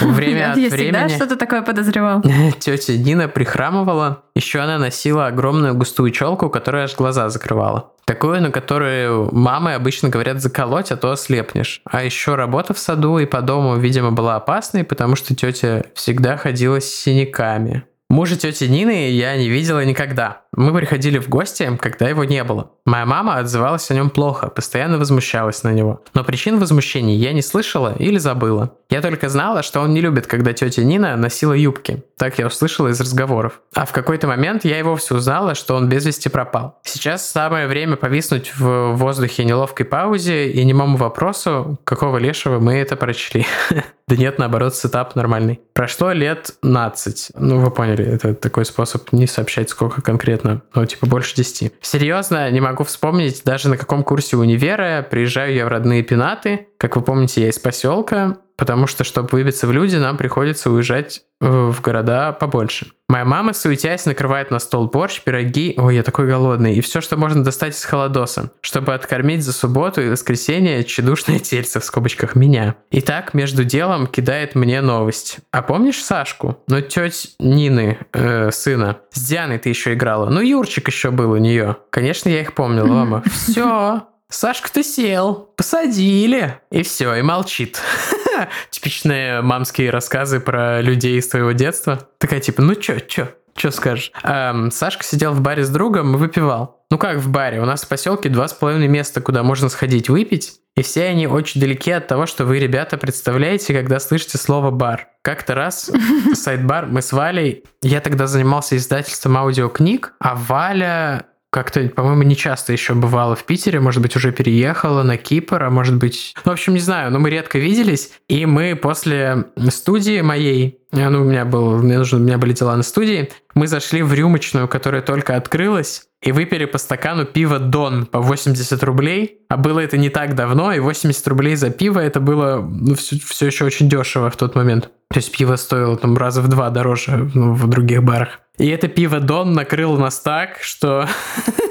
Время 0.01 0.53
от 0.53 0.59
Я 0.59 0.71
всегда 0.71 1.01
времени... 1.01 1.17
что-то 1.17 1.37
такое 1.37 1.63
подозревал. 1.63 2.23
Тетя 2.59 2.97
Нина 2.97 3.29
прихрамывала. 3.29 4.23
Еще 4.35 4.61
она 4.61 4.79
носила 4.79 5.27
огромную 5.27 5.75
густую 5.75 6.11
челку, 6.11 6.49
которая 6.49 6.85
аж 6.85 6.97
глаза 6.97 7.29
закрывала. 7.29 7.93
Такую, 8.05 8.41
на 8.43 8.51
которую 8.51 9.29
мамы 9.35 9.75
обычно 9.75 10.09
говорят 10.09 10.41
заколоть, 10.41 10.91
а 10.91 10.97
то 10.97 11.13
ослепнешь. 11.13 11.83
А 11.85 12.03
еще 12.03 12.35
работа 12.35 12.75
в 12.75 12.79
саду 12.79 13.19
и 13.19 13.27
по 13.27 13.41
дому, 13.43 13.77
видимо, 13.77 14.11
была 14.11 14.37
опасной, 14.37 14.85
потому 14.85 15.17
что 15.17 15.35
тетя 15.35 15.85
всегда 15.95 16.37
ходила 16.37 16.81
с 16.81 16.87
синяками. 16.87 17.85
Мужа 18.11 18.37
тети 18.37 18.65
Нины 18.65 19.09
я 19.11 19.37
не 19.37 19.49
видела 19.49 19.85
никогда. 19.85 20.43
Мы 20.57 20.75
приходили 20.75 21.19
в 21.19 21.29
гости, 21.29 21.79
когда 21.81 22.09
его 22.09 22.25
не 22.25 22.43
было. 22.43 22.73
Моя 22.85 23.07
мама 23.07 23.37
отзывалась 23.39 23.89
о 23.93 23.95
нем 23.95 24.11
плохо, 24.11 24.49
постоянно 24.49 24.99
возмущалась 24.99 25.63
на 25.63 25.73
него. 25.73 26.03
Но 26.13 26.25
причин 26.25 26.59
возмущений 26.59 27.15
я 27.15 27.33
не 27.33 27.41
слышала 27.41 27.95
или 27.97 28.19
забыла. 28.19 28.73
Я 28.91 29.01
только 29.01 29.29
знала, 29.29 29.63
что 29.63 29.81
он 29.81 29.95
не 29.95 30.01
любит, 30.01 30.27
когда 30.27 30.53
тетя 30.53 30.83
Нина 30.83 31.17
носила 31.17 31.53
юбки. 31.53 32.03
Так 32.19 32.41
я 32.41 32.49
услышала 32.49 32.89
из 32.89 33.01
разговоров. 33.01 33.61
А 33.77 33.87
в 33.87 33.93
какой-то 33.93 34.27
момент 34.27 34.65
я 34.65 34.81
и 34.81 34.83
вовсе 34.83 35.15
узнала, 35.15 35.55
что 35.55 35.77
он 35.77 35.89
без 35.89 36.05
вести 36.05 36.29
пропал. 36.29 36.81
Сейчас 36.83 37.31
самое 37.31 37.69
время 37.69 37.95
повиснуть 37.95 38.53
в 38.57 38.95
воздухе 38.95 39.45
неловкой 39.45 39.87
паузе 39.87 40.51
и 40.51 40.65
немому 40.65 40.97
вопросу, 40.97 41.79
какого 41.85 42.19
лешего 42.19 42.59
мы 42.59 42.75
это 42.75 42.97
прочли. 42.97 43.47
Да 44.11 44.17
нет, 44.17 44.41
наоборот, 44.41 44.75
сетап 44.75 45.15
нормальный. 45.15 45.61
Прошло 45.73 46.11
лет 46.11 46.51
15. 46.63 47.31
Ну, 47.37 47.61
вы 47.61 47.71
поняли, 47.71 48.00
это 48.03 48.35
такой 48.35 48.65
способ 48.65 49.13
не 49.13 49.27
сообщать, 49.27 49.71
сколько 49.71 50.03
конкретно. 50.03 50.63
Ну, 50.75 50.87
типа, 50.87 51.07
больше 51.07 51.37
10. 51.37 51.73
Серьезно, 51.81 52.51
не 52.51 52.61
могу 52.61 52.85
вспомнить, 52.85 53.43
даже 53.45 53.69
на 53.69 53.77
каком 53.77 54.03
курсе 54.03 54.37
универа 54.37 55.07
приезжаю 55.09 55.55
я 55.55 55.65
в 55.65 55.69
родные 55.69 56.03
пенаты. 56.03 56.69
Как 56.77 56.97
вы 56.97 57.03
помните, 57.03 57.43
я 57.43 57.49
из 57.49 57.59
поселка, 57.59 58.39
потому 58.61 58.87
что, 58.87 59.05
чтобы 59.05 59.31
выбиться 59.33 59.67
в 59.67 59.73
люди, 59.73 59.97
нам 59.97 60.19
приходится 60.19 60.71
уезжать 60.71 61.23
э, 61.41 61.49
в 61.49 61.81
города 61.81 62.33
побольше. 62.33 62.89
Моя 63.09 63.25
мама, 63.25 63.55
суетясь, 63.55 64.05
накрывает 64.05 64.51
на 64.51 64.59
стол 64.59 64.87
борщ, 64.87 65.23
пироги, 65.23 65.73
ой, 65.79 65.97
я 65.97 66.03
такой 66.03 66.27
голодный, 66.27 66.75
и 66.75 66.83
все, 66.83 67.01
что 67.01 67.17
можно 67.17 67.43
достать 67.43 67.75
из 67.75 67.83
холодоса, 67.83 68.53
чтобы 68.61 68.93
откормить 68.93 69.43
за 69.43 69.55
субботу 69.55 70.03
и 70.03 70.11
воскресенье 70.11 70.85
тщедушное 70.85 71.39
тельце, 71.39 71.81
в 71.81 71.85
скобочках, 71.87 72.35
меня. 72.35 72.75
И 72.91 73.01
так, 73.01 73.33
между 73.33 73.65
делом, 73.65 74.07
кидает 74.07 74.55
мне 74.55 74.83
новость. 74.83 75.39
А 75.53 75.63
помнишь 75.63 76.05
Сашку? 76.05 76.59
Ну, 76.69 76.83
теть 76.83 77.37
Нины, 77.39 77.97
э, 78.13 78.51
сына. 78.51 78.99
С 79.11 79.27
Дианой 79.27 79.59
ты 79.59 79.71
еще 79.71 79.95
играла. 79.95 80.29
Ну, 80.29 80.43
Юрчик 80.43 80.87
еще 80.89 81.11
был 81.11 81.31
у 81.31 81.39
нее. 81.39 81.79
Конечно, 81.89 82.29
я 82.29 82.43
их 82.43 82.53
помнила, 82.53 82.89
мама. 82.89 83.25
Все, 83.33 84.03
Сашка-то 84.29 84.85
сел, 84.85 85.51
посадили. 85.57 86.61
И 86.71 86.83
все, 86.83 87.15
и 87.15 87.23
молчит. 87.23 87.81
Типичные 88.71 89.43
мамские 89.43 89.91
рассказы 89.91 90.41
про 90.41 90.81
людей 90.81 91.19
из 91.19 91.29
твоего 91.29 91.53
детства. 91.53 92.09
Такая 92.19 92.41
типа, 92.41 92.63
ну 92.63 92.75
чё, 92.75 92.99
чё, 93.01 93.29
чё 93.55 93.71
скажешь? 93.71 94.13
Эм, 94.23 94.71
Сашка 94.71 95.05
сидел 95.05 95.33
в 95.33 95.41
баре 95.41 95.65
с 95.65 95.69
другом 95.69 96.15
и 96.15 96.19
выпивал. 96.19 96.85
Ну 96.91 96.99
как 96.99 97.19
в 97.19 97.29
баре? 97.29 97.61
У 97.61 97.65
нас 97.65 97.85
в 97.85 97.89
поселке 97.89 98.29
два 98.29 98.49
с 98.49 98.53
половиной 98.53 98.89
места, 98.89 99.21
куда 99.21 99.43
можно 99.43 99.69
сходить 99.69 100.09
выпить. 100.09 100.61
И 100.77 100.83
все 100.83 101.07
они 101.07 101.27
очень 101.27 101.61
далеки 101.61 101.91
от 101.91 102.07
того, 102.07 102.27
что 102.27 102.45
вы, 102.45 102.59
ребята, 102.59 102.97
представляете, 102.97 103.75
когда 103.75 104.01
слышите 104.01 104.39
слово 104.39 104.71
«бар». 104.71 105.09
Как-то 105.23 105.55
раз 105.55 105.91
сайт-бар 106.35 106.87
мы 106.87 107.03
с 107.03 107.13
Валей, 107.13 107.65
я 107.83 108.01
тогда 108.01 108.27
занимался 108.27 108.77
издательством 108.77 109.37
аудиокниг, 109.37 110.15
а 110.21 110.35
Валя 110.37 111.27
как-то, 111.51 111.89
по-моему, 111.89 112.23
не 112.23 112.37
часто 112.37 112.73
еще 112.73 112.95
бывала 112.95 113.35
в 113.35 113.45
Питере, 113.45 113.81
может 113.81 114.01
быть, 114.01 114.17
уже 114.17 114.33
переехала 114.33 115.03
на 115.03 115.17
Кипр, 115.17 115.63
а 115.63 115.71
может 115.71 115.97
быть... 115.97 116.35
Ну, 116.45 116.53
в 116.53 116.55
общем, 116.55 116.75
не 116.75 116.81
знаю, 116.81 117.11
но 117.11 117.19
мы 117.19 117.29
редко 117.29 117.59
виделись, 117.59 118.13
и 118.29 118.47
мы 118.47 118.79
после 118.81 119.47
студии 119.69 120.21
моей, 120.21 120.79
ну, 120.93 121.23
у 121.23 121.25
меня 121.25 121.45
был, 121.45 121.79
мне 121.79 121.99
нужно, 121.99 122.19
у 122.19 122.23
меня 122.23 122.39
были 122.39 122.53
дела 122.53 122.77
на 122.77 122.85
студии, 122.85 123.31
мы 123.55 123.67
зашли 123.67 124.03
в 124.03 124.15
рюмочную, 124.15 124.69
которая 124.69 125.03
только 125.03 125.37
открылась, 125.37 126.07
и 126.23 126.33
выпили 126.33 126.67
по 126.67 126.79
стакану 126.79 127.25
пива 127.25 127.59
Дон 127.59 128.05
по 128.07 128.21
80 128.21 128.83
рублей. 128.85 129.39
А 129.49 129.57
было 129.57 129.81
это 129.81 129.97
не 129.97 130.11
так 130.11 130.35
давно, 130.35 130.73
и 130.73 130.79
80 130.79 131.27
рублей 131.29 131.57
за 131.57 131.71
пиво 131.71 131.99
это 131.99 132.21
было 132.21 132.61
ну, 132.61 132.95
все, 132.95 133.19
все 133.19 133.47
еще 133.47 133.65
очень 133.65 133.89
дешево 133.89 134.31
в 134.31 134.37
тот 134.37 134.55
момент. 134.55 134.91
То 135.11 135.19
есть 135.19 135.37
пиво 135.37 135.57
стоило 135.57 135.97
там 135.97 136.17
раза 136.17 136.43
в 136.43 136.49
два 136.49 136.71
дороже 136.71 137.31
ну, 137.35 137.55
в 137.55 137.67
других 137.69 138.03
барах. 138.03 138.41
И 138.61 138.69
это 138.69 138.89
пиво 138.89 139.21
Дон 139.21 139.55
накрыло 139.55 139.97
нас 139.97 140.21
так, 140.21 140.59
что 140.61 141.09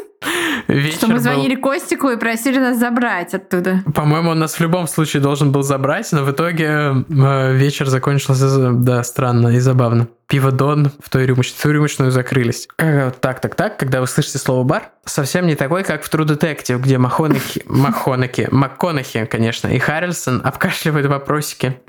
Вечер 0.67 0.98
что 0.98 1.08
мы 1.08 1.19
звонили 1.19 1.53
был... 1.53 1.62
Костику 1.62 2.10
и 2.10 2.17
просили 2.17 2.58
нас 2.58 2.79
забрать 2.79 3.36
оттуда. 3.36 3.84
По-моему, 3.93 4.31
он 4.31 4.39
нас 4.39 4.55
в 4.55 4.60
любом 4.60 4.88
случае 4.88 5.22
должен 5.22 5.51
был 5.51 5.62
забрать, 5.62 6.12
но 6.12 6.24
в 6.24 6.31
итоге 6.31 6.65
э, 6.65 7.53
вечер 7.53 7.88
закончился, 7.88 8.72
да, 8.72 9.03
странно 9.03 9.50
и 9.50 9.60
забавно. 9.60 10.08
Пиво 10.27 10.51
Дон 10.51 10.91
в 11.03 11.12
той 11.12 11.27
рюмочной, 11.27 11.58
в 11.60 11.62
ту 11.62 11.72
рюмочную 11.72 12.12
закрылись. 12.12 12.67
Э, 12.79 13.12
так, 13.19 13.39
так, 13.39 13.53
так, 13.53 13.77
когда 13.77 14.01
вы 14.01 14.08
слышите 14.08 14.39
слово 14.39 14.63
бар, 14.63 14.89
совсем 15.05 15.46
не 15.46 15.53
такой, 15.53 15.84
как 15.84 16.03
в 16.03 16.12
True 16.12 16.25
Detective, 16.25 16.79
где 16.79 16.98
Махонахи, 16.98 17.63
Махонахи, 17.67 18.48
МакКонахи, 18.50 19.25
конечно, 19.25 19.67
и 19.67 19.77
Харрельсон 19.77 20.41
обкашливают 20.43 21.05
вопросики. 21.05 21.79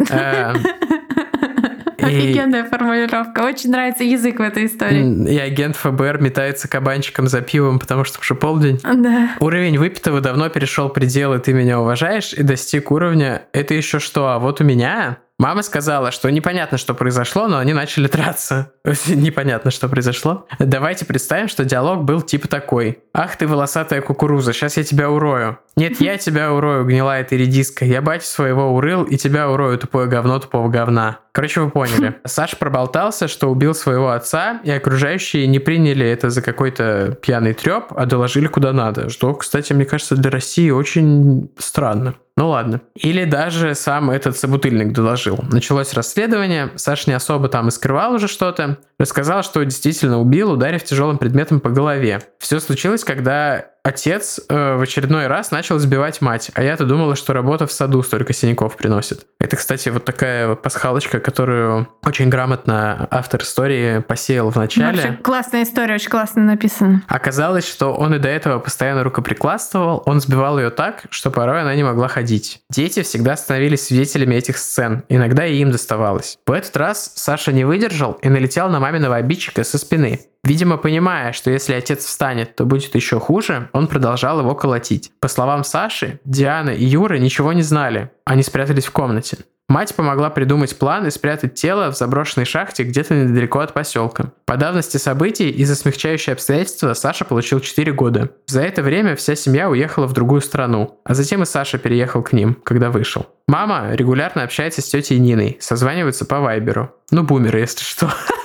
Офигенная 2.02 2.64
формулировка. 2.64 3.40
Очень 3.40 3.70
нравится 3.70 4.04
язык 4.04 4.38
в 4.38 4.42
этой 4.42 4.66
истории. 4.66 5.32
И 5.32 5.38
агент 5.38 5.76
ФБР 5.76 6.20
метается 6.20 6.68
кабанчиком 6.68 7.26
за 7.28 7.40
пивом, 7.40 7.78
потому 7.78 8.04
что 8.04 8.20
уже 8.20 8.34
полдень. 8.34 8.80
Да. 8.82 9.30
Уровень 9.40 9.78
выпитого 9.78 10.20
давно 10.20 10.48
перешел 10.48 10.88
пределы 10.88 11.38
«ты 11.38 11.52
меня 11.52 11.80
уважаешь» 11.80 12.32
и 12.32 12.42
достиг 12.42 12.90
уровня 12.90 13.42
«это 13.52 13.74
еще 13.74 13.98
что, 13.98 14.28
а 14.28 14.38
вот 14.38 14.60
у 14.60 14.64
меня 14.64 15.18
Мама 15.40 15.62
сказала, 15.62 16.10
что 16.10 16.28
непонятно, 16.28 16.76
что 16.76 16.92
произошло, 16.92 17.48
но 17.48 17.56
они 17.56 17.72
начали 17.72 18.08
драться. 18.08 18.72
непонятно, 19.06 19.70
что 19.70 19.88
произошло. 19.88 20.46
Давайте 20.58 21.06
представим, 21.06 21.48
что 21.48 21.64
диалог 21.64 22.04
был 22.04 22.20
типа 22.20 22.46
такой. 22.46 22.98
«Ах 23.14 23.36
ты, 23.36 23.46
волосатая 23.46 24.02
кукуруза, 24.02 24.52
сейчас 24.52 24.76
я 24.76 24.84
тебя 24.84 25.10
урою». 25.10 25.58
«Нет, 25.76 26.00
я 26.00 26.18
тебя 26.18 26.52
урою, 26.52 26.84
гнилая 26.84 27.24
ты 27.24 27.36
редиска. 27.36 27.84
Я 27.84 28.02
батю 28.02 28.26
своего 28.26 28.74
урыл, 28.74 29.04
и 29.04 29.16
тебя 29.16 29.50
урою, 29.50 29.78
тупое 29.78 30.08
говно 30.08 30.38
тупого 30.38 30.68
говна». 30.68 31.18
Короче, 31.32 31.60
вы 31.60 31.70
поняли. 31.70 32.16
Саш 32.24 32.58
проболтался, 32.58 33.28
что 33.28 33.48
убил 33.48 33.74
своего 33.74 34.10
отца, 34.10 34.60
и 34.64 34.70
окружающие 34.70 35.46
не 35.46 35.58
приняли 35.58 36.06
это 36.06 36.30
за 36.30 36.42
какой-то 36.42 37.16
пьяный 37.22 37.54
треп, 37.54 37.92
а 37.96 38.06
доложили 38.06 38.48
куда 38.48 38.72
надо. 38.72 39.10
Что, 39.10 39.34
кстати, 39.34 39.72
мне 39.72 39.84
кажется, 39.84 40.16
для 40.16 40.30
России 40.30 40.70
очень 40.70 41.50
странно. 41.58 42.14
Ну 42.36 42.48
ладно. 42.48 42.80
Или 42.94 43.24
даже 43.24 43.74
сам 43.74 44.10
этот 44.10 44.36
собутыльник 44.36 44.92
доложил. 44.92 45.38
Началось 45.50 45.92
расследование, 45.92 46.70
Саш 46.76 47.06
не 47.06 47.12
особо 47.12 47.48
там 47.48 47.68
и 47.68 47.70
скрывал 47.70 48.14
уже 48.14 48.28
что-то. 48.28 48.78
Рассказал, 48.98 49.42
что 49.42 49.62
действительно 49.64 50.18
убил, 50.20 50.52
ударив 50.52 50.82
тяжелым 50.82 51.18
предметом 51.18 51.60
по 51.60 51.68
голове. 51.68 52.22
Все 52.38 52.58
случилось, 52.58 53.04
когда 53.04 53.66
отец 53.82 54.40
э, 54.48 54.76
в 54.76 54.80
очередной 54.82 55.26
раз 55.26 55.50
начал 55.50 55.78
сбивать 55.78 56.20
мать, 56.20 56.50
а 56.54 56.62
я-то 56.62 56.84
думала, 56.84 57.16
что 57.16 57.32
работа 57.32 57.66
в 57.66 57.72
саду 57.72 58.02
столько 58.02 58.32
синяков 58.32 58.76
приносит. 58.76 59.26
Это, 59.38 59.56
кстати, 59.56 59.88
вот 59.88 60.04
такая 60.04 60.48
вот 60.48 60.62
пасхалочка, 60.62 61.20
которую 61.20 61.88
очень 62.04 62.28
грамотно 62.28 63.08
автор 63.10 63.42
истории 63.42 64.00
посеял 64.00 64.50
в 64.50 64.56
начале. 64.56 64.96
Вообще 64.96 65.12
классная 65.22 65.62
история, 65.62 65.94
очень 65.94 66.10
классно 66.10 66.42
написана. 66.42 67.02
Оказалось, 67.08 67.66
что 67.66 67.94
он 67.94 68.14
и 68.14 68.18
до 68.18 68.28
этого 68.28 68.58
постоянно 68.58 69.04
рукоприкладствовал, 69.04 70.02
он 70.06 70.20
сбивал 70.20 70.58
ее 70.58 70.70
так, 70.70 71.04
что 71.10 71.30
порой 71.30 71.62
она 71.62 71.74
не 71.74 71.82
могла 71.82 72.08
ходить. 72.08 72.60
Дети 72.70 73.02
всегда 73.02 73.36
становились 73.36 73.86
свидетелями 73.86 74.34
этих 74.34 74.58
сцен, 74.58 75.04
иногда 75.08 75.46
и 75.46 75.56
им 75.56 75.70
доставалось. 75.70 76.38
В 76.46 76.52
этот 76.52 76.76
раз 76.76 77.12
Саша 77.16 77.52
не 77.52 77.64
выдержал 77.64 78.12
и 78.22 78.28
налетел 78.28 78.68
на 78.68 78.80
маминого 78.80 79.16
обидчика 79.16 79.64
со 79.64 79.78
спины. 79.78 80.20
Видимо, 80.42 80.78
понимая, 80.78 81.32
что 81.32 81.50
если 81.50 81.74
отец 81.74 82.04
встанет, 82.04 82.56
то 82.56 82.64
будет 82.64 82.94
еще 82.94 83.20
хуже, 83.20 83.68
он 83.72 83.86
продолжал 83.86 84.40
его 84.40 84.54
колотить. 84.54 85.12
По 85.20 85.28
словам 85.28 85.64
Саши, 85.64 86.18
Диана 86.24 86.70
и 86.70 86.84
Юра 86.84 87.16
ничего 87.18 87.52
не 87.52 87.62
знали. 87.62 88.10
Они 88.24 88.42
спрятались 88.42 88.86
в 88.86 88.90
комнате. 88.90 89.38
Мать 89.70 89.94
помогла 89.94 90.30
придумать 90.30 90.76
план 90.76 91.06
и 91.06 91.10
спрятать 91.10 91.54
тело 91.54 91.92
в 91.92 91.96
заброшенной 91.96 92.44
шахте 92.44 92.82
где-то 92.82 93.14
недалеко 93.14 93.60
от 93.60 93.72
поселка. 93.72 94.32
По 94.44 94.56
давности 94.56 94.96
событий 94.96 95.48
и 95.48 95.64
за 95.64 95.76
смягчающие 95.76 96.32
обстоятельства 96.32 96.92
Саша 96.94 97.24
получил 97.24 97.60
4 97.60 97.92
года. 97.92 98.30
За 98.48 98.62
это 98.62 98.82
время 98.82 99.14
вся 99.14 99.36
семья 99.36 99.70
уехала 99.70 100.08
в 100.08 100.12
другую 100.12 100.40
страну, 100.40 100.98
а 101.04 101.14
затем 101.14 101.44
и 101.44 101.46
Саша 101.46 101.78
переехал 101.78 102.24
к 102.24 102.32
ним, 102.32 102.54
когда 102.64 102.90
вышел. 102.90 103.28
Мама 103.46 103.90
регулярно 103.92 104.42
общается 104.42 104.82
с 104.82 104.86
тетей 104.86 105.20
Ниной, 105.20 105.58
созваниваются 105.60 106.24
по 106.24 106.40
Вайберу. 106.40 106.92
Ну, 107.12 107.22
бумеры, 107.22 107.60
если 107.60 107.84
что. 107.84 108.10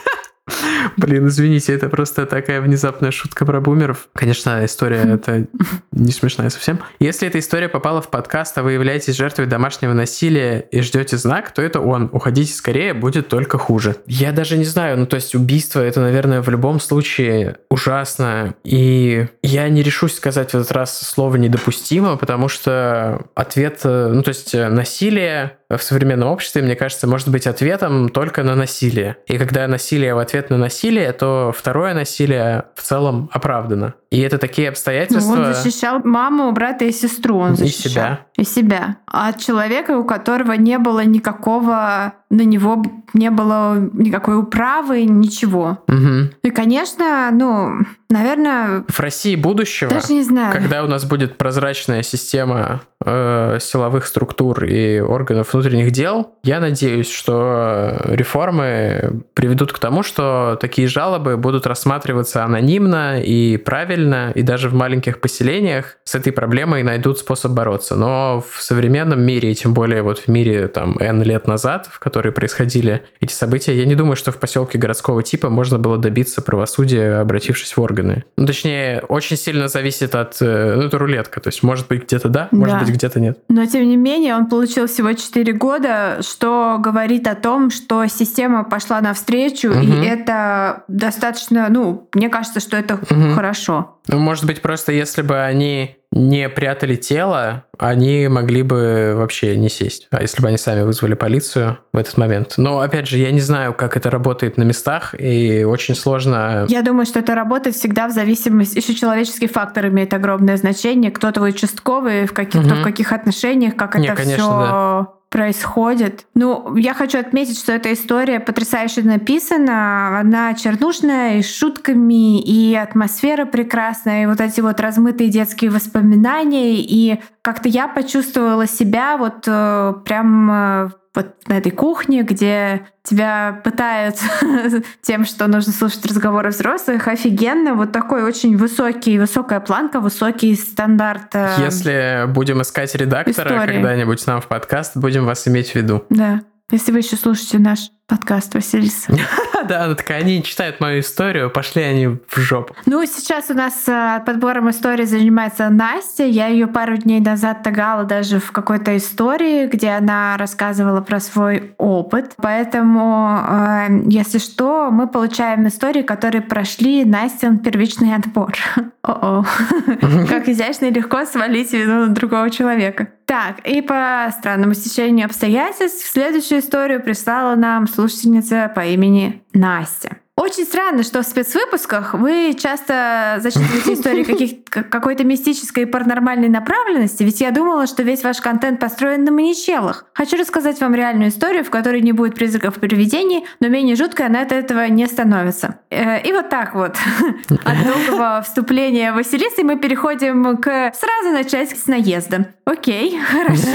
Блин, 0.98 1.28
извините, 1.28 1.74
это 1.74 1.90
просто 1.90 2.26
такая 2.26 2.62
внезапная 2.62 3.12
шутка 3.12 3.46
про 3.46 3.62
бумеров. 3.62 4.08
Конечно, 4.14 4.64
история 4.66 4.98
это 5.14 5.48
не 5.92 6.12
смешная 6.12 6.50
совсем. 6.50 6.80
Если 7.00 7.28
эта 7.28 7.40
история 7.40 7.70
попала 7.70 8.02
в 8.02 8.10
подкаст, 8.10 8.58
а 8.58 8.64
вы 8.64 8.74
являетесь 8.74 9.16
жертвой 9.16 9.46
домашнего 9.46 9.94
насилия 9.94 10.60
и 10.72 10.82
ждете 10.82 11.18
знак, 11.18 11.52
то 11.52 11.62
это 11.62 11.80
он. 11.80 12.10
Уходите 12.12 12.54
скорее, 12.54 12.94
будет 12.94 13.28
только 13.28 13.58
хуже. 13.58 13.98
Я 14.06 14.32
даже 14.32 14.58
не 14.58 14.66
знаю, 14.66 14.98
ну 14.98 15.06
то 15.06 15.16
есть 15.16 15.36
убийство 15.36 15.82
это, 15.82 16.02
наверное, 16.02 16.42
в 16.42 16.50
любом 16.50 16.80
случае 16.80 17.58
ужасно. 17.70 18.56
И 18.64 19.28
я 19.42 19.70
не 19.70 19.84
решусь 19.84 20.16
сказать 20.16 20.52
в 20.52 20.56
этот 20.56 20.72
раз 20.72 21.00
слово 21.00 21.36
недопустимо, 21.36 22.18
потому 22.18 22.48
что 22.48 23.26
ответ, 23.36 23.82
э, 23.84 24.12
ну 24.14 24.24
то 24.24 24.30
есть 24.30 24.54
э, 24.54 24.70
насилие 24.70 25.58
в 25.70 25.80
современном 25.82 26.30
обществе, 26.30 26.62
мне 26.62 26.76
кажется, 26.76 27.08
может 27.08 27.30
быть 27.30 27.48
ответом 27.48 28.10
только 28.10 28.44
на 28.44 28.56
насилие. 28.56 29.18
И 29.28 29.38
когда 29.38 29.68
насилие 29.68 30.14
в 30.14 30.20
ответ 30.20 30.50
на 30.50 30.58
насилие, 30.58 31.12
то 31.14 31.54
второе 31.56 31.94
насилие 31.94 32.66
в 32.76 32.84
целом 32.84 33.30
оправдано. 33.32 33.96
И 34.12 34.22
это 34.22 34.38
такие 34.38 34.70
обстоятельства... 34.70 35.36
Ну, 35.36 35.42
он 35.42 35.54
защищал 35.54 36.00
маму, 36.04 36.52
брата 36.52 36.86
и 36.86 36.92
сестру. 36.92 37.38
Он 37.40 37.56
защищал. 37.56 37.90
И 37.90 37.90
себя. 37.90 38.20
И 38.38 38.44
себя. 38.44 38.98
А 39.08 39.30
от 39.30 39.40
человека, 39.40 39.98
у 39.98 40.04
которого 40.04 40.54
не 40.54 40.78
было 40.78 41.06
никакого 41.06 42.14
на 42.36 42.42
него 42.42 42.84
не 43.14 43.30
было 43.30 43.78
никакой 43.94 44.38
управы, 44.38 45.04
ничего. 45.04 45.80
Угу. 45.88 46.34
И, 46.44 46.50
конечно, 46.50 47.30
ну, 47.32 47.86
наверное... 48.10 48.84
В 48.90 49.00
России 49.00 49.36
будущего, 49.36 49.90
даже 49.90 50.12
не 50.12 50.24
знаю. 50.24 50.52
когда 50.52 50.84
у 50.84 50.88
нас 50.88 51.06
будет 51.06 51.38
прозрачная 51.38 52.04
система 52.04 52.82
э, 53.06 53.58
силовых 53.62 54.06
структур 54.06 54.66
и 54.66 55.00
органов 55.00 55.54
внутренних 55.54 55.92
дел, 55.92 56.34
я 56.44 56.60
надеюсь, 56.60 57.10
что 57.10 58.02
реформы 58.06 59.24
приведут 59.34 59.72
к 59.72 59.80
тому, 59.80 60.04
что 60.04 60.58
такие 60.60 60.88
жалобы 60.88 61.38
будут 61.38 61.66
рассматриваться 61.66 62.44
анонимно 62.44 63.22
и 63.22 63.56
правильно, 63.56 64.32
и 64.36 64.42
даже 64.42 64.68
в 64.68 64.74
маленьких 64.74 65.22
поселениях 65.22 65.98
с 66.04 66.16
этой 66.16 66.34
проблемой 66.34 66.84
найдут 66.84 67.20
способ 67.20 67.54
бороться. 67.54 67.96
Но 67.96 68.25
в 68.42 68.62
современном 68.62 69.22
мире, 69.22 69.52
и 69.52 69.56
тем 69.56 69.74
более 69.74 70.02
вот 70.02 70.20
в 70.20 70.28
мире 70.28 70.68
там 70.68 70.98
N 71.00 71.24
лет 71.24 71.48
назад, 71.48 71.88
в 71.92 72.00
которые 72.00 72.32
происходили 72.32 73.04
эти 73.20 73.34
события, 73.34 73.76
я 73.76 73.86
не 73.86 73.96
думаю, 73.96 74.16
что 74.16 74.32
в 74.32 74.38
поселке 74.38 74.78
городского 74.78 75.24
типа 75.24 75.50
можно 75.50 75.80
было 75.80 75.98
добиться 75.98 76.42
правосудия, 76.42 77.20
обратившись 77.22 77.78
в 77.78 77.82
органы. 77.82 78.24
Ну, 78.38 78.46
точнее, 78.46 79.04
очень 79.08 79.38
сильно 79.38 79.68
зависит 79.68 80.16
от... 80.16 80.38
Э, 80.42 80.76
ну, 80.76 80.84
это 80.84 80.98
рулетка, 80.98 81.42
то 81.42 81.48
есть 81.48 81.64
может 81.64 81.88
быть 81.88 82.04
где-то 82.04 82.30
да, 82.30 82.50
да. 82.52 82.58
может 82.58 82.80
быть 82.80 82.90
где-то 82.90 83.20
нет. 83.20 83.40
Но, 83.50 83.66
тем 83.66 83.88
не 83.88 83.98
менее, 83.98 84.36
он 84.36 84.48
получил 84.48 84.88
всего 84.88 85.14
4 85.14 85.54
года, 85.54 86.20
что 86.22 86.78
говорит 86.80 87.28
о 87.28 87.36
том, 87.36 87.70
что 87.70 88.06
система 88.08 88.64
пошла 88.64 89.02
навстречу, 89.02 89.70
угу. 89.70 89.80
и 89.80 90.06
это 90.06 90.84
достаточно, 90.88 91.68
ну, 91.70 92.10
мне 92.14 92.30
кажется, 92.30 92.60
что 92.60 92.78
это 92.78 92.96
угу. 92.96 93.34
хорошо. 93.34 94.00
Ну, 94.08 94.20
может 94.20 94.46
быть, 94.46 94.62
просто 94.62 94.92
если 94.92 95.22
бы 95.22 95.40
они 95.40 95.98
не 96.16 96.48
прятали 96.50 96.96
тело, 96.96 97.66
они 97.78 98.28
могли 98.30 98.64
бы 98.64 99.14
вообще 99.16 99.58
не 99.58 99.70
сесть. 99.70 100.08
А 100.12 100.22
если 100.22 100.42
бы 100.42 100.48
они 100.48 100.58
сами 100.58 100.82
вызвали 100.82 101.14
полицию 101.14 101.78
в 101.92 101.98
этот 101.98 102.18
момент. 102.18 102.54
Но, 102.58 102.80
опять 102.80 103.08
же, 103.08 103.18
я 103.18 103.32
не 103.32 103.42
знаю, 103.42 103.74
как 103.74 103.98
это 103.98 104.10
работает 104.10 104.58
на 104.58 104.64
местах, 104.64 105.14
и 105.20 105.66
очень 105.66 105.94
сложно... 105.94 106.66
Я 106.70 106.82
думаю, 106.82 107.06
что 107.06 107.20
это 107.20 107.36
работает 107.36 107.76
всегда 107.76 108.08
в 108.08 108.12
зависимости... 108.12 108.78
Еще 108.78 108.96
человеческий 108.96 109.48
фактор 109.48 109.88
имеет 109.88 110.14
огромное 110.14 110.56
значение. 110.56 111.12
Кто 111.12 111.32
твой 111.32 111.50
участковый, 111.50 112.26
в 112.26 112.34
каких, 112.34 112.62
угу. 112.62 112.70
кто 112.70 112.80
в 112.80 112.84
каких 112.84 113.12
отношениях, 113.12 113.76
как 113.76 113.96
не, 113.98 114.08
это 114.08 114.16
конечно, 114.16 114.44
все 114.44 114.48
да 114.48 115.15
происходит. 115.36 116.28
Ну, 116.34 116.78
я 116.78 116.94
хочу 116.94 117.20
отметить, 117.20 117.60
что 117.60 117.74
эта 117.74 117.92
история 117.92 118.40
потрясающе 118.40 119.02
написана. 119.02 120.18
Она 120.22 120.54
чернушная, 120.54 121.40
и 121.40 121.42
с 121.42 121.54
шутками, 121.54 122.40
и 122.40 122.74
атмосфера 122.74 123.44
прекрасная, 123.44 124.24
и 124.24 124.26
вот 124.28 124.40
эти 124.40 124.62
вот 124.62 124.80
размытые 124.80 125.30
детские 125.30 125.72
воспоминания. 125.72 126.76
И 126.76 127.20
как-то 127.42 127.68
я 127.68 127.90
почувствовала 127.90 128.66
себя 128.66 129.18
вот 129.18 129.44
э, 129.46 129.94
прям 130.06 130.52
э, 130.52 130.90
вот 131.16 131.48
на 131.48 131.58
этой 131.58 131.72
кухне, 131.72 132.24
где 132.24 132.88
тебя 133.04 133.62
пытают 133.64 134.16
тем, 135.02 135.26
что 135.26 135.48
нужно 135.48 135.72
слушать 135.74 136.06
разговоры 136.06 136.50
взрослых, 136.50 137.08
офигенно. 137.08 137.76
Вот 137.76 137.92
такой 137.92 138.24
очень 138.24 138.58
высокий, 138.58 139.18
высокая 139.20 139.60
планка, 139.60 140.00
высокий 140.00 140.56
стандарт. 140.56 141.34
Э, 141.34 141.56
Если 141.60 142.26
будем 142.28 142.62
искать 142.62 142.94
редактора 142.96 143.66
когда-нибудь 143.66 144.26
нам 144.28 144.42
в 144.42 144.48
подкаст, 144.48 144.98
будем 144.98 145.26
вас 145.26 145.48
иметь 145.48 145.72
в 145.72 145.76
виду. 145.76 146.06
Да. 146.10 146.42
Если 146.72 146.92
вы 146.92 147.00
еще 147.00 147.16
слушаете 147.16 147.60
наш 147.60 147.92
подкаст 148.08 148.54
Василиса. 148.54 149.12
да, 149.68 149.86
она 149.86 149.96
такая, 149.96 150.20
они 150.20 150.44
читают 150.44 150.80
мою 150.80 151.00
историю, 151.00 151.50
пошли 151.50 151.82
они 151.82 152.08
в 152.08 152.38
жопу. 152.38 152.76
Ну, 152.86 153.04
сейчас 153.06 153.50
у 153.50 153.54
нас 153.54 153.84
э, 153.88 154.22
подбором 154.26 154.70
истории 154.70 155.06
занимается 155.06 155.70
Настя. 155.70 156.26
Я 156.26 156.48
ее 156.48 156.68
пару 156.68 156.98
дней 156.98 157.20
назад 157.20 157.64
тагала 157.64 158.04
даже 158.04 158.40
в 158.40 158.52
какой-то 158.52 158.96
истории, 158.96 159.66
где 159.66 159.90
она 159.90 160.38
рассказывала 160.38 161.02
про 161.02 161.20
свой 161.20 161.74
опыт. 161.78 162.34
Поэтому, 162.38 163.40
э, 163.48 163.88
если 164.08 164.38
что, 164.38 164.92
мы 164.92 165.08
получаем 165.08 165.68
истории, 165.68 166.04
которые 166.04 166.42
прошли 166.42 167.06
Настин 167.06 167.58
первичный 167.58 168.16
отбор. 168.16 168.54
О-о. 169.02 169.46
Как 170.30 170.48
изящно 170.48 170.86
и 170.86 170.92
легко 170.92 171.26
свалить 171.26 171.74
вину 171.74 172.06
на 172.06 172.14
другого 172.14 172.50
человека. 172.50 173.10
Так, 173.26 173.68
и 173.68 173.82
по 173.82 174.32
странному 174.38 174.76
стечению 174.76 175.26
обстоятельств 175.26 176.06
следующую 176.08 176.60
историю 176.60 177.02
прислала 177.02 177.56
нам 177.56 177.88
слушательница 177.96 178.72
по 178.76 178.86
имени 178.86 179.42
Настя. 179.54 180.18
Очень 180.38 180.66
странно, 180.66 181.04
что 181.04 181.22
в 181.22 181.26
спецвыпусках 181.26 182.14
вы 182.14 182.54
часто 182.60 183.38
зачитываете 183.40 183.94
истории 183.94 184.24
каких, 184.24 184.66
какой-то 184.66 185.24
мистической 185.24 185.84
и 185.84 185.86
паранормальной 185.86 186.50
направленности, 186.50 187.24
ведь 187.24 187.40
я 187.40 187.52
думала, 187.52 187.88
что 187.88 188.04
весь 188.04 188.22
ваш 188.22 188.42
контент 188.42 188.82
построен 188.82 189.24
на 189.24 189.32
маничелах. 189.32 190.06
Хочу 190.14 190.38
рассказать 190.38 190.82
вам 190.82 190.94
реальную 190.94 191.30
историю, 191.30 191.64
в 191.64 191.70
которой 191.70 192.02
не 192.02 192.12
будет 192.12 192.36
призраков 192.36 192.76
привидений, 192.76 193.46
но 193.62 193.70
менее 193.70 193.96
жуткая 193.96 194.28
она 194.28 194.42
от 194.42 194.52
этого 194.52 194.86
не 194.90 195.08
становится. 195.08 195.80
Э, 195.90 196.22
и 196.22 196.34
вот 196.34 196.50
так 196.50 196.76
вот, 196.76 196.98
от 197.64 197.84
долгого 197.86 198.42
вступления 198.42 199.14
Василисы 199.14 199.64
мы 199.64 199.80
переходим 199.80 200.58
к 200.58 200.92
сразу 200.94 201.30
начать 201.32 201.70
с 201.78 201.88
наезда. 201.88 202.48
Окей, 202.66 203.18
хорошо. 203.32 203.70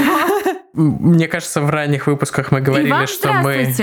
Мне 0.73 1.27
кажется, 1.27 1.61
в 1.61 1.71
ранних 1.71 2.05
выпусках 2.05 2.51
мы 2.51 2.61
говорили, 2.61 3.07
что 3.07 3.33
мы 3.33 3.73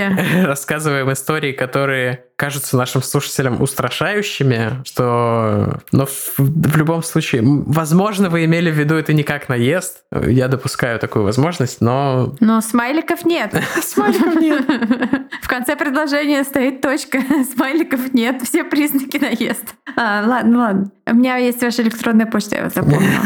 рассказываем 0.45 1.11
истории, 1.11 1.51
которые 1.51 2.28
кажутся 2.39 2.77
нашим 2.77 3.03
слушателям 3.03 3.61
устрашающими, 3.61 4.81
что... 4.85 5.81
Но 5.91 6.05
в, 6.05 6.33
в 6.37 6.77
любом 6.77 7.03
случае, 7.03 7.43
возможно, 7.43 8.29
вы 8.29 8.45
имели 8.45 8.71
в 8.71 8.75
виду 8.75 8.95
это 8.95 9.11
не 9.11 9.23
как 9.23 9.49
наезд. 9.49 10.03
Я 10.11 10.47
допускаю 10.47 10.99
такую 10.99 11.25
возможность, 11.25 11.81
но... 11.81 12.33
Но 12.39 12.61
смайликов 12.61 13.25
нет. 13.25 13.53
Смайликов 13.83 14.35
нет. 14.35 14.65
В 15.41 15.47
конце 15.49 15.75
предложения 15.75 16.45
стоит 16.45 16.79
точка. 16.79 17.19
Смайликов 17.53 18.13
нет. 18.13 18.41
Все 18.43 18.63
признаки 18.63 19.17
наезд. 19.17 19.75
А, 19.97 20.23
ладно, 20.25 20.59
ладно. 20.59 20.91
У 21.07 21.15
меня 21.15 21.35
есть 21.35 21.61
ваша 21.61 21.81
электронная 21.81 22.25
почта, 22.25 22.55
я 22.55 22.69
запомнила. 22.69 23.21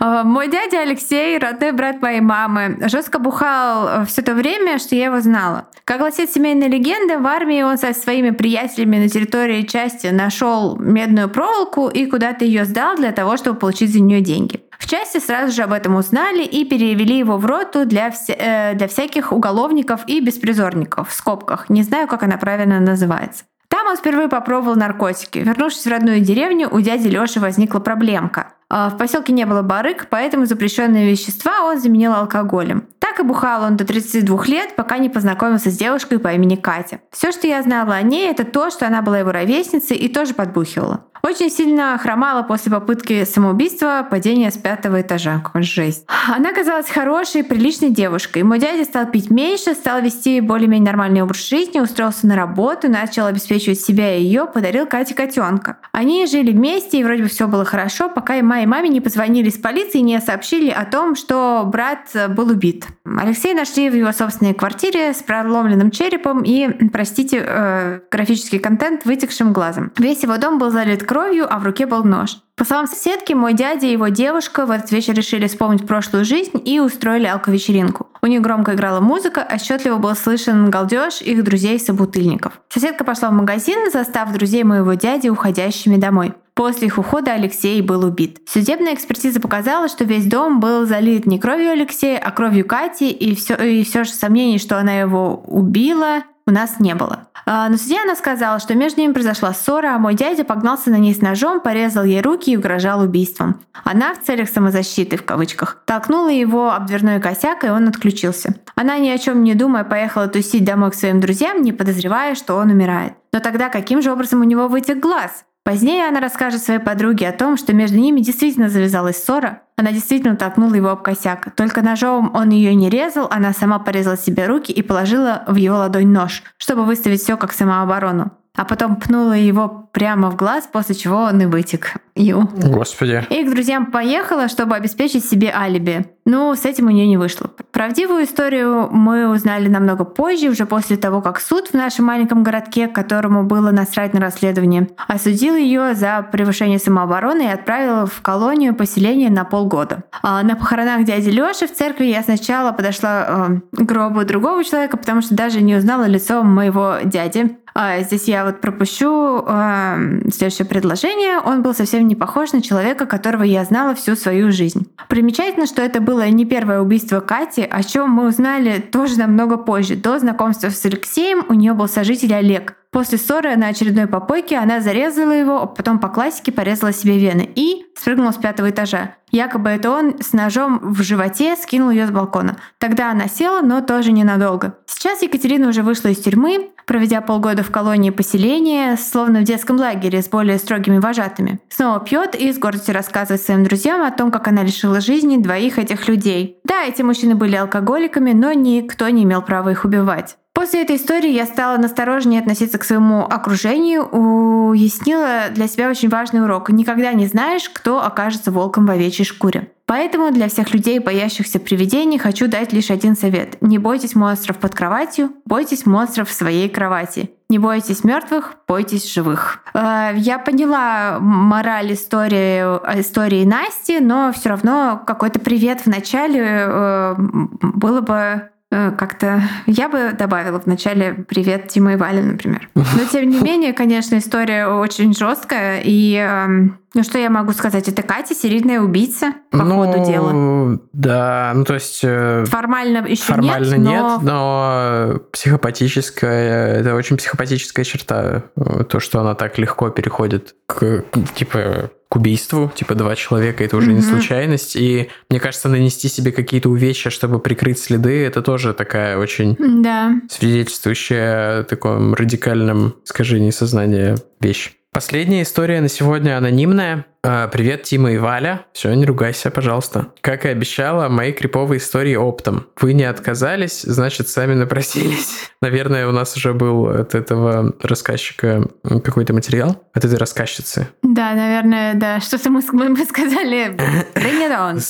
А, 0.00 0.22
мой 0.22 0.48
дядя 0.48 0.80
Алексей, 0.80 1.38
родной 1.38 1.72
брат 1.72 2.00
моей 2.00 2.20
мамы, 2.20 2.78
жестко 2.88 3.18
бухал 3.18 3.88
э, 3.88 4.04
все 4.06 4.22
то 4.22 4.34
время, 4.34 4.78
что 4.78 4.94
я 4.94 5.06
его 5.06 5.20
знала. 5.20 5.68
Как 5.84 5.98
гласит 5.98 6.30
семейная 6.30 6.68
легенда, 6.68 7.18
в 7.18 7.26
армии 7.26 7.62
он 7.62 7.78
со 7.78 7.92
своими 7.92 8.30
приятелями 8.30 8.98
на 8.98 9.08
территории 9.08 9.62
части 9.62 10.08
нашел 10.08 10.76
медную 10.76 11.28
проволоку 11.28 11.88
и 11.88 12.06
куда-то 12.06 12.44
ее 12.44 12.64
сдал 12.64 12.96
для 12.96 13.10
того, 13.10 13.36
чтобы 13.36 13.58
получить 13.58 13.92
за 13.92 14.00
нее 14.00 14.20
деньги. 14.20 14.60
В 14.78 14.86
части 14.86 15.18
сразу 15.18 15.52
же 15.52 15.62
об 15.62 15.72
этом 15.72 15.96
узнали 15.96 16.44
и 16.44 16.64
перевели 16.64 17.18
его 17.18 17.36
в 17.36 17.44
роту 17.44 17.84
для, 17.84 18.10
вся, 18.10 18.34
э, 18.38 18.74
для 18.74 18.86
всяких 18.86 19.32
уголовников 19.32 20.02
и 20.06 20.20
беспризорников, 20.20 21.08
в 21.08 21.12
скобках. 21.12 21.68
Не 21.68 21.82
знаю, 21.82 22.06
как 22.06 22.22
она 22.22 22.36
правильно 22.36 22.78
называется. 22.78 23.44
Там 23.68 23.88
он 23.88 23.96
впервые 23.96 24.28
попробовал 24.28 24.76
наркотики. 24.76 25.38
Вернувшись 25.38 25.86
в 25.86 25.90
родную 25.90 26.20
деревню, 26.20 26.68
у 26.70 26.80
дяди 26.80 27.08
Лёши 27.08 27.40
возникла 27.40 27.80
проблемка. 27.80 28.52
А, 28.70 28.90
в 28.90 28.98
поселке 28.98 29.32
не 29.32 29.46
было 29.46 29.62
барыг, 29.62 30.08
поэтому 30.10 30.44
запрещенные 30.44 31.10
вещества 31.10 31.64
он 31.64 31.80
заменил 31.80 32.12
алкоголем. 32.12 32.84
Так 32.98 33.20
и 33.20 33.22
бухал 33.22 33.62
он 33.62 33.76
до 33.76 33.86
32 33.86 34.44
лет, 34.46 34.76
пока 34.76 34.98
не 34.98 35.08
познакомился 35.08 35.70
с 35.70 35.76
девушкой 35.76 36.18
по 36.18 36.28
имени 36.28 36.56
Катя. 36.56 37.00
Все, 37.10 37.32
что 37.32 37.46
я 37.46 37.62
знала 37.62 37.94
о 37.94 38.02
ней, 38.02 38.28
это 38.30 38.44
то, 38.44 38.70
что 38.70 38.86
она 38.86 39.00
была 39.00 39.20
его 39.20 39.32
ровесницей 39.32 39.96
и 39.96 40.08
тоже 40.08 40.34
подбухивала. 40.34 41.04
Очень 41.22 41.50
сильно 41.50 41.98
хромала 41.98 42.42
после 42.42 42.70
попытки 42.70 43.24
самоубийства, 43.24 44.06
падения 44.08 44.50
с 44.50 44.56
пятого 44.56 45.00
этажа. 45.00 45.42
Жесть. 45.54 46.06
Она 46.28 46.52
казалась 46.52 46.88
хорошей, 46.88 47.42
приличной 47.42 47.90
девушкой. 47.90 48.44
Мой 48.44 48.58
дядя 48.58 48.84
стал 48.84 49.06
пить 49.06 49.30
меньше, 49.30 49.74
стал 49.74 50.00
вести 50.00 50.40
более-менее 50.40 50.86
нормальный 50.86 51.22
образ 51.22 51.48
жизни, 51.48 51.80
устроился 51.80 52.26
на 52.26 52.36
работу, 52.36 52.88
начал 52.88 53.26
обеспечивать 53.26 53.80
себя 53.80 54.16
и 54.16 54.22
ее, 54.22 54.46
подарил 54.46 54.86
Кате 54.86 55.14
котенка. 55.14 55.78
Они 55.92 56.24
жили 56.26 56.52
вместе, 56.52 57.00
и 57.00 57.04
вроде 57.04 57.24
бы 57.24 57.28
все 57.28 57.48
было 57.48 57.64
хорошо, 57.64 58.08
пока 58.08 58.36
и 58.36 58.42
моей 58.58 58.66
маме 58.66 58.88
не 58.88 59.00
позвонили 59.00 59.48
из 59.48 59.56
полиции 59.56 59.98
не 59.98 60.20
сообщили 60.20 60.70
о 60.70 60.84
том, 60.84 61.14
что 61.14 61.62
брат 61.64 62.10
был 62.30 62.48
убит. 62.48 62.86
Алексей 63.04 63.54
нашли 63.54 63.88
в 63.88 63.94
его 63.94 64.10
собственной 64.12 64.52
квартире 64.52 65.12
с 65.12 65.22
проломленным 65.22 65.90
черепом 65.90 66.42
и, 66.42 66.88
простите, 66.88 67.44
э, 67.46 68.00
графический 68.10 68.58
контент 68.58 69.04
вытекшим 69.04 69.52
глазом. 69.52 69.92
Весь 69.96 70.24
его 70.24 70.36
дом 70.38 70.58
был 70.58 70.70
залит 70.70 71.04
кровью, 71.04 71.46
а 71.48 71.58
в 71.58 71.64
руке 71.64 71.86
был 71.86 72.02
нож. 72.02 72.38
По 72.56 72.64
словам 72.64 72.88
соседки, 72.88 73.34
мой 73.34 73.54
дядя 73.54 73.86
и 73.86 73.92
его 73.92 74.08
девушка 74.08 74.66
в 74.66 74.72
этот 74.72 74.90
вечер 74.90 75.14
решили 75.14 75.46
вспомнить 75.46 75.86
прошлую 75.86 76.24
жизнь 76.24 76.60
и 76.64 76.80
устроили 76.80 77.26
алко-вечеринку. 77.26 78.08
У 78.20 78.26
них 78.26 78.40
громко 78.40 78.74
играла 78.74 78.98
музыка, 78.98 79.46
отчетливо 79.48 79.98
был 79.98 80.16
слышен 80.16 80.68
галдеж 80.68 81.22
их 81.22 81.44
друзей-собутыльников. 81.44 82.54
Соседка 82.68 83.04
пошла 83.04 83.30
в 83.30 83.34
магазин, 83.34 83.88
застав 83.92 84.32
друзей 84.32 84.64
моего 84.64 84.94
дяди 84.94 85.28
уходящими 85.28 85.96
домой. 85.96 86.34
После 86.58 86.88
их 86.88 86.98
ухода 86.98 87.34
Алексей 87.34 87.80
был 87.82 88.04
убит. 88.04 88.40
Судебная 88.44 88.92
экспертиза 88.92 89.40
показала, 89.40 89.86
что 89.86 90.02
весь 90.02 90.26
дом 90.26 90.58
был 90.58 90.86
залит 90.86 91.24
не 91.24 91.38
кровью 91.38 91.70
Алексея, 91.70 92.18
а 92.18 92.32
кровью 92.32 92.66
Кати, 92.66 93.12
и 93.12 93.36
все, 93.36 93.54
и 93.54 93.84
все 93.84 94.02
же 94.02 94.10
сомнений, 94.10 94.58
что 94.58 94.76
она 94.76 94.98
его 94.98 95.40
убила, 95.46 96.24
у 96.48 96.50
нас 96.50 96.80
не 96.80 96.96
было. 96.96 97.28
А, 97.46 97.68
но 97.68 97.76
судья 97.76 98.02
она 98.02 98.16
сказала, 98.16 98.58
что 98.58 98.74
между 98.74 99.00
ними 99.00 99.12
произошла 99.12 99.54
ссора, 99.54 99.94
а 99.94 99.98
мой 100.00 100.14
дядя 100.14 100.42
погнался 100.42 100.90
на 100.90 100.96
ней 100.96 101.14
с 101.14 101.20
ножом, 101.20 101.60
порезал 101.60 102.02
ей 102.02 102.20
руки 102.22 102.50
и 102.50 102.56
угрожал 102.56 103.02
убийством. 103.02 103.60
Она 103.84 104.12
в 104.14 104.24
целях 104.24 104.48
самозащиты, 104.48 105.16
в 105.16 105.24
кавычках, 105.24 105.80
толкнула 105.84 106.30
его 106.30 106.72
об 106.72 106.86
дверной 106.86 107.20
косяк, 107.20 107.62
и 107.62 107.68
он 107.68 107.86
отключился. 107.86 108.56
Она 108.74 108.98
ни 108.98 109.10
о 109.10 109.18
чем 109.18 109.44
не 109.44 109.54
думая 109.54 109.84
поехала 109.84 110.26
тусить 110.26 110.64
домой 110.64 110.90
к 110.90 110.94
своим 110.94 111.20
друзьям, 111.20 111.62
не 111.62 111.70
подозревая, 111.70 112.34
что 112.34 112.56
он 112.56 112.70
умирает. 112.70 113.12
Но 113.32 113.38
тогда 113.38 113.68
каким 113.68 114.02
же 114.02 114.10
образом 114.10 114.40
у 114.40 114.44
него 114.44 114.66
вытек 114.66 114.98
глаз? 114.98 115.44
Позднее 115.68 116.08
она 116.08 116.20
расскажет 116.20 116.62
своей 116.62 116.80
подруге 116.80 117.28
о 117.28 117.32
том, 117.32 117.58
что 117.58 117.74
между 117.74 117.98
ними 117.98 118.20
действительно 118.20 118.70
завязалась 118.70 119.22
ссора. 119.22 119.64
Она 119.76 119.92
действительно 119.92 120.34
толкнула 120.34 120.72
его 120.72 120.88
об 120.88 121.02
косяк. 121.02 121.54
Только 121.54 121.82
ножом 121.82 122.30
он 122.34 122.48
ее 122.48 122.74
не 122.74 122.88
резал, 122.88 123.28
она 123.30 123.52
сама 123.52 123.78
порезала 123.78 124.16
себе 124.16 124.46
руки 124.46 124.72
и 124.72 124.80
положила 124.80 125.44
в 125.46 125.56
его 125.56 125.76
ладонь 125.76 126.08
нож, 126.08 126.42
чтобы 126.56 126.86
выставить 126.86 127.20
все 127.20 127.36
как 127.36 127.52
самооборону. 127.52 128.32
А 128.58 128.64
потом 128.64 128.96
пнула 128.96 129.34
его 129.34 129.88
прямо 129.92 130.30
в 130.30 130.36
глаз, 130.36 130.68
после 130.70 130.96
чего 130.96 131.18
он 131.22 131.40
и 131.40 131.46
вытек. 131.46 131.94
Ю. 132.16 132.48
Господи. 132.56 133.24
И 133.30 133.44
к 133.44 133.50
друзьям 133.50 133.86
поехала, 133.86 134.48
чтобы 134.48 134.74
обеспечить 134.74 135.24
себе 135.24 135.52
алиби. 135.54 136.06
Ну, 136.24 136.54
с 136.54 136.64
этим 136.64 136.88
у 136.88 136.90
нее 136.90 137.06
не 137.06 137.16
вышло. 137.16 137.50
Правдивую 137.70 138.24
историю 138.24 138.88
мы 138.90 139.28
узнали 139.28 139.68
намного 139.68 140.04
позже, 140.04 140.48
уже 140.48 140.66
после 140.66 140.96
того, 140.96 141.22
как 141.22 141.40
суд 141.40 141.68
в 141.68 141.74
нашем 141.74 142.06
маленьком 142.06 142.42
городке, 142.42 142.88
которому 142.88 143.44
было 143.44 143.70
насрать 143.70 144.12
на 144.12 144.20
расследование, 144.20 144.88
осудил 145.06 145.54
ее 145.54 145.94
за 145.94 146.26
превышение 146.30 146.80
самообороны 146.80 147.42
и 147.42 147.52
отправил 147.52 148.06
в 148.06 148.20
колонию 148.20 148.74
поселения 148.74 149.30
на 149.30 149.44
полгода. 149.44 150.02
А 150.20 150.42
на 150.42 150.56
похоронах 150.56 151.04
дяди 151.04 151.30
Лёши 151.30 151.68
в 151.68 151.74
церкви 151.74 152.06
я 152.06 152.22
сначала 152.24 152.72
подошла 152.72 153.24
э, 153.28 153.60
к 153.70 153.82
гробу 153.82 154.24
другого 154.24 154.64
человека, 154.64 154.96
потому 154.96 155.22
что 155.22 155.36
даже 155.36 155.60
не 155.60 155.76
узнала 155.76 156.06
лицо 156.06 156.42
моего 156.42 156.96
дяди. 157.04 157.56
А 157.80 158.00
здесь 158.00 158.26
я 158.26 158.44
вот 158.48 158.60
пропущу 158.60 159.44
э, 159.46 160.20
следующее 160.32 160.66
предложение. 160.66 161.38
Он 161.38 161.62
был 161.62 161.74
совсем 161.74 162.06
не 162.08 162.14
похож 162.14 162.52
на 162.52 162.62
человека, 162.62 163.06
которого 163.06 163.42
я 163.42 163.64
знала 163.64 163.94
всю 163.94 164.16
свою 164.16 164.52
жизнь. 164.52 164.88
Примечательно, 165.08 165.66
что 165.66 165.82
это 165.82 166.00
было 166.00 166.28
не 166.28 166.44
первое 166.44 166.80
убийство 166.80 167.20
Кати, 167.20 167.62
о 167.62 167.82
чем 167.82 168.10
мы 168.10 168.28
узнали 168.28 168.80
тоже 168.80 169.18
намного 169.18 169.56
позже. 169.56 169.96
До 169.96 170.18
знакомства 170.18 170.70
с 170.70 170.84
Алексеем 170.84 171.44
у 171.48 171.54
нее 171.54 171.74
был 171.74 171.88
сожитель 171.88 172.34
Олег, 172.34 172.76
После 172.90 173.18
ссоры 173.18 173.54
на 173.56 173.68
очередной 173.68 174.06
попойке 174.06 174.56
она 174.56 174.80
зарезала 174.80 175.32
его, 175.32 175.62
а 175.62 175.66
потом 175.66 175.98
по 175.98 176.08
классике 176.08 176.52
порезала 176.52 176.92
себе 176.92 177.18
вены 177.18 177.48
и 177.54 177.84
спрыгнула 177.94 178.30
с 178.30 178.36
пятого 178.36 178.70
этажа. 178.70 179.16
Якобы 179.30 179.68
это 179.68 179.90
он 179.90 180.22
с 180.22 180.32
ножом 180.32 180.80
в 180.94 181.02
животе 181.02 181.54
скинул 181.56 181.90
ее 181.90 182.06
с 182.06 182.10
балкона. 182.10 182.56
Тогда 182.78 183.10
она 183.10 183.28
села, 183.28 183.60
но 183.60 183.82
тоже 183.82 184.12
ненадолго. 184.12 184.78
Сейчас 184.86 185.20
Екатерина 185.20 185.68
уже 185.68 185.82
вышла 185.82 186.08
из 186.08 186.18
тюрьмы, 186.18 186.70
проведя 186.86 187.20
полгода 187.20 187.62
в 187.62 187.70
колонии 187.70 188.08
поселения, 188.08 188.96
словно 188.96 189.40
в 189.40 189.44
детском 189.44 189.76
лагере 189.76 190.22
с 190.22 190.28
более 190.28 190.56
строгими 190.58 190.96
вожатыми. 190.96 191.60
Снова 191.68 192.00
пьет 192.00 192.34
и 192.34 192.50
с 192.50 192.58
гордостью 192.58 192.94
рассказывает 192.94 193.42
своим 193.42 193.64
друзьям 193.64 194.02
о 194.02 194.10
том, 194.10 194.30
как 194.30 194.48
она 194.48 194.62
лишила 194.62 195.02
жизни 195.02 195.36
двоих 195.36 195.78
этих 195.78 196.08
людей. 196.08 196.58
Да, 196.64 196.84
эти 196.84 197.02
мужчины 197.02 197.34
были 197.34 197.56
алкоголиками, 197.56 198.32
но 198.32 198.52
никто 198.52 199.08
не 199.10 199.24
имел 199.24 199.42
права 199.42 199.72
их 199.72 199.84
убивать. 199.84 200.38
После 200.58 200.82
этой 200.82 200.96
истории 200.96 201.30
я 201.30 201.46
стала 201.46 201.76
настороженнее 201.76 202.40
относиться 202.40 202.78
к 202.78 202.84
своему 202.84 203.22
окружению, 203.22 204.08
уяснила 204.08 205.50
для 205.52 205.68
себя 205.68 205.88
очень 205.88 206.08
важный 206.08 206.42
урок. 206.42 206.70
Никогда 206.70 207.12
не 207.12 207.28
знаешь, 207.28 207.68
кто 207.68 208.04
окажется 208.04 208.50
волком 208.50 208.84
в 208.84 208.90
овечьей 208.90 209.24
шкуре. 209.24 209.70
Поэтому 209.86 210.32
для 210.32 210.48
всех 210.48 210.74
людей, 210.74 210.98
боящихся 210.98 211.60
привидений, 211.60 212.18
хочу 212.18 212.48
дать 212.48 212.72
лишь 212.72 212.90
один 212.90 213.16
совет. 213.16 213.56
Не 213.60 213.78
бойтесь 213.78 214.16
монстров 214.16 214.58
под 214.58 214.74
кроватью, 214.74 215.30
бойтесь 215.44 215.86
монстров 215.86 216.28
в 216.28 216.32
своей 216.32 216.68
кровати. 216.68 217.30
Не 217.48 217.60
бойтесь 217.60 218.02
мертвых, 218.02 218.56
бойтесь 218.66 219.08
живых. 219.08 219.60
Э, 219.74 220.10
я 220.16 220.40
поняла 220.40 221.18
мораль 221.20 221.92
истории, 221.92 222.62
истории 222.98 223.44
Насти, 223.44 224.00
но 224.00 224.32
все 224.32 224.48
равно 224.48 225.00
какой-то 225.06 225.38
привет 225.38 225.82
в 225.82 225.86
начале 225.86 226.42
э, 226.42 227.14
было 227.16 228.00
бы 228.00 228.50
как-то 228.70 229.42
я 229.66 229.88
бы 229.88 230.12
добавила 230.12 230.60
в 230.60 230.66
начале 230.66 231.24
привет 231.28 231.68
Тима 231.68 231.94
и 231.94 231.96
Валя, 231.96 232.22
например. 232.22 232.68
Но 232.74 233.04
тем 233.10 233.30
не 233.30 233.40
менее, 233.40 233.72
конечно, 233.72 234.18
история 234.18 234.66
очень 234.66 235.14
жесткая 235.14 235.80
и 235.82 236.14
эм, 236.14 236.78
ну 236.94 237.02
что 237.02 237.18
я 237.18 237.30
могу 237.30 237.52
сказать? 237.52 237.88
Это 237.88 238.02
Катя 238.02 238.34
серийная 238.34 238.80
убийца 238.80 239.32
по 239.50 239.58
ну, 239.58 239.76
ходу 239.76 240.04
дела. 240.04 240.78
Да, 240.92 241.52
ну 241.54 241.64
то 241.64 241.74
есть... 241.74 242.00
Э, 242.02 242.44
формально 242.46 243.06
еще 243.06 243.24
формально 243.24 243.74
нет, 243.74 243.78
но... 243.78 244.12
нет, 244.14 244.22
но 244.22 245.20
психопатическая, 245.32 246.80
это 246.80 246.94
очень 246.94 247.16
психопатическая 247.16 247.84
черта. 247.84 248.44
То, 248.88 249.00
что 249.00 249.20
она 249.20 249.34
так 249.34 249.58
легко 249.58 249.90
переходит 249.90 250.56
к, 250.66 251.04
типа, 251.34 251.90
к 252.08 252.16
убийству, 252.16 252.72
типа 252.74 252.94
два 252.94 253.14
человека, 253.16 253.62
это 253.64 253.76
уже 253.76 253.90
mm-hmm. 253.90 253.94
не 253.94 254.02
случайность. 254.02 254.76
И 254.76 255.10
мне 255.28 255.40
кажется, 255.40 255.68
нанести 255.68 256.08
себе 256.08 256.32
какие-то 256.32 256.70
увечья, 256.70 257.10
чтобы 257.10 257.38
прикрыть 257.38 257.78
следы, 257.78 258.24
это 258.24 258.40
тоже 258.40 258.72
такая 258.72 259.18
очень 259.18 259.56
да. 259.82 260.14
свидетельствующая 260.30 261.60
о 261.60 261.64
таком 261.64 262.14
радикальном 262.14 262.94
искажении 263.04 263.50
сознания 263.50 264.16
вещь. 264.40 264.72
Последняя 264.90 265.42
история 265.42 265.80
на 265.80 265.88
сегодня 265.88 266.38
анонимная. 266.38 267.04
А, 267.24 267.48
привет, 267.48 267.82
Тима 267.82 268.12
и 268.12 268.16
Валя. 268.16 268.66
Все, 268.72 268.94
не 268.94 269.04
ругайся, 269.04 269.50
пожалуйста. 269.50 270.12
Как 270.20 270.44
и 270.44 270.48
обещала, 270.48 271.08
мои 271.08 271.32
криповые 271.32 271.78
истории 271.78 272.14
оптом. 272.14 272.66
Вы 272.80 272.92
не 272.92 273.02
отказались, 273.02 273.82
значит, 273.82 274.28
сами 274.28 274.54
напросились. 274.54 275.50
Наверное, 275.60 276.06
у 276.06 276.12
нас 276.12 276.36
уже 276.36 276.54
был 276.54 276.86
от 276.86 277.16
этого 277.16 277.74
рассказчика 277.82 278.68
какой-то 278.84 279.34
материал, 279.34 279.82
от 279.92 280.04
этой 280.04 280.16
рассказчицы. 280.16 280.88
Да, 281.02 281.34
наверное, 281.34 281.94
да. 281.94 282.20
Что-то 282.20 282.50
мы, 282.50 282.62
мы 282.72 283.04
сказали. 283.04 283.74
Bring 284.14 284.48
it 284.48 284.52
on. 284.56 284.80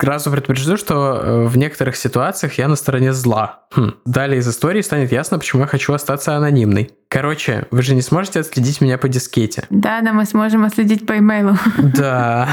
Сразу 0.00 0.30
предупрежду, 0.30 0.78
что 0.78 1.20
э, 1.22 1.44
в 1.46 1.58
некоторых 1.58 1.96
ситуациях 1.96 2.54
я 2.54 2.68
на 2.68 2.76
стороне 2.76 3.12
зла. 3.12 3.64
Хм. 3.72 3.92
Далее 4.06 4.38
из 4.38 4.48
истории 4.48 4.80
станет 4.80 5.12
ясно, 5.12 5.38
почему 5.38 5.62
я 5.62 5.68
хочу 5.68 5.92
остаться 5.92 6.34
анонимной. 6.34 6.92
Короче, 7.08 7.66
вы 7.70 7.82
же 7.82 7.94
не 7.94 8.02
сможете 8.02 8.40
отследить 8.40 8.80
меня 8.80 8.98
по 8.98 9.08
дискете. 9.08 9.66
Да, 9.70 10.00
да, 10.00 10.12
мы 10.12 10.24
сможем 10.24 10.64
отследить 10.64 11.06
по 11.06 11.16
имейлу. 11.18 11.56
Да. 11.78 12.48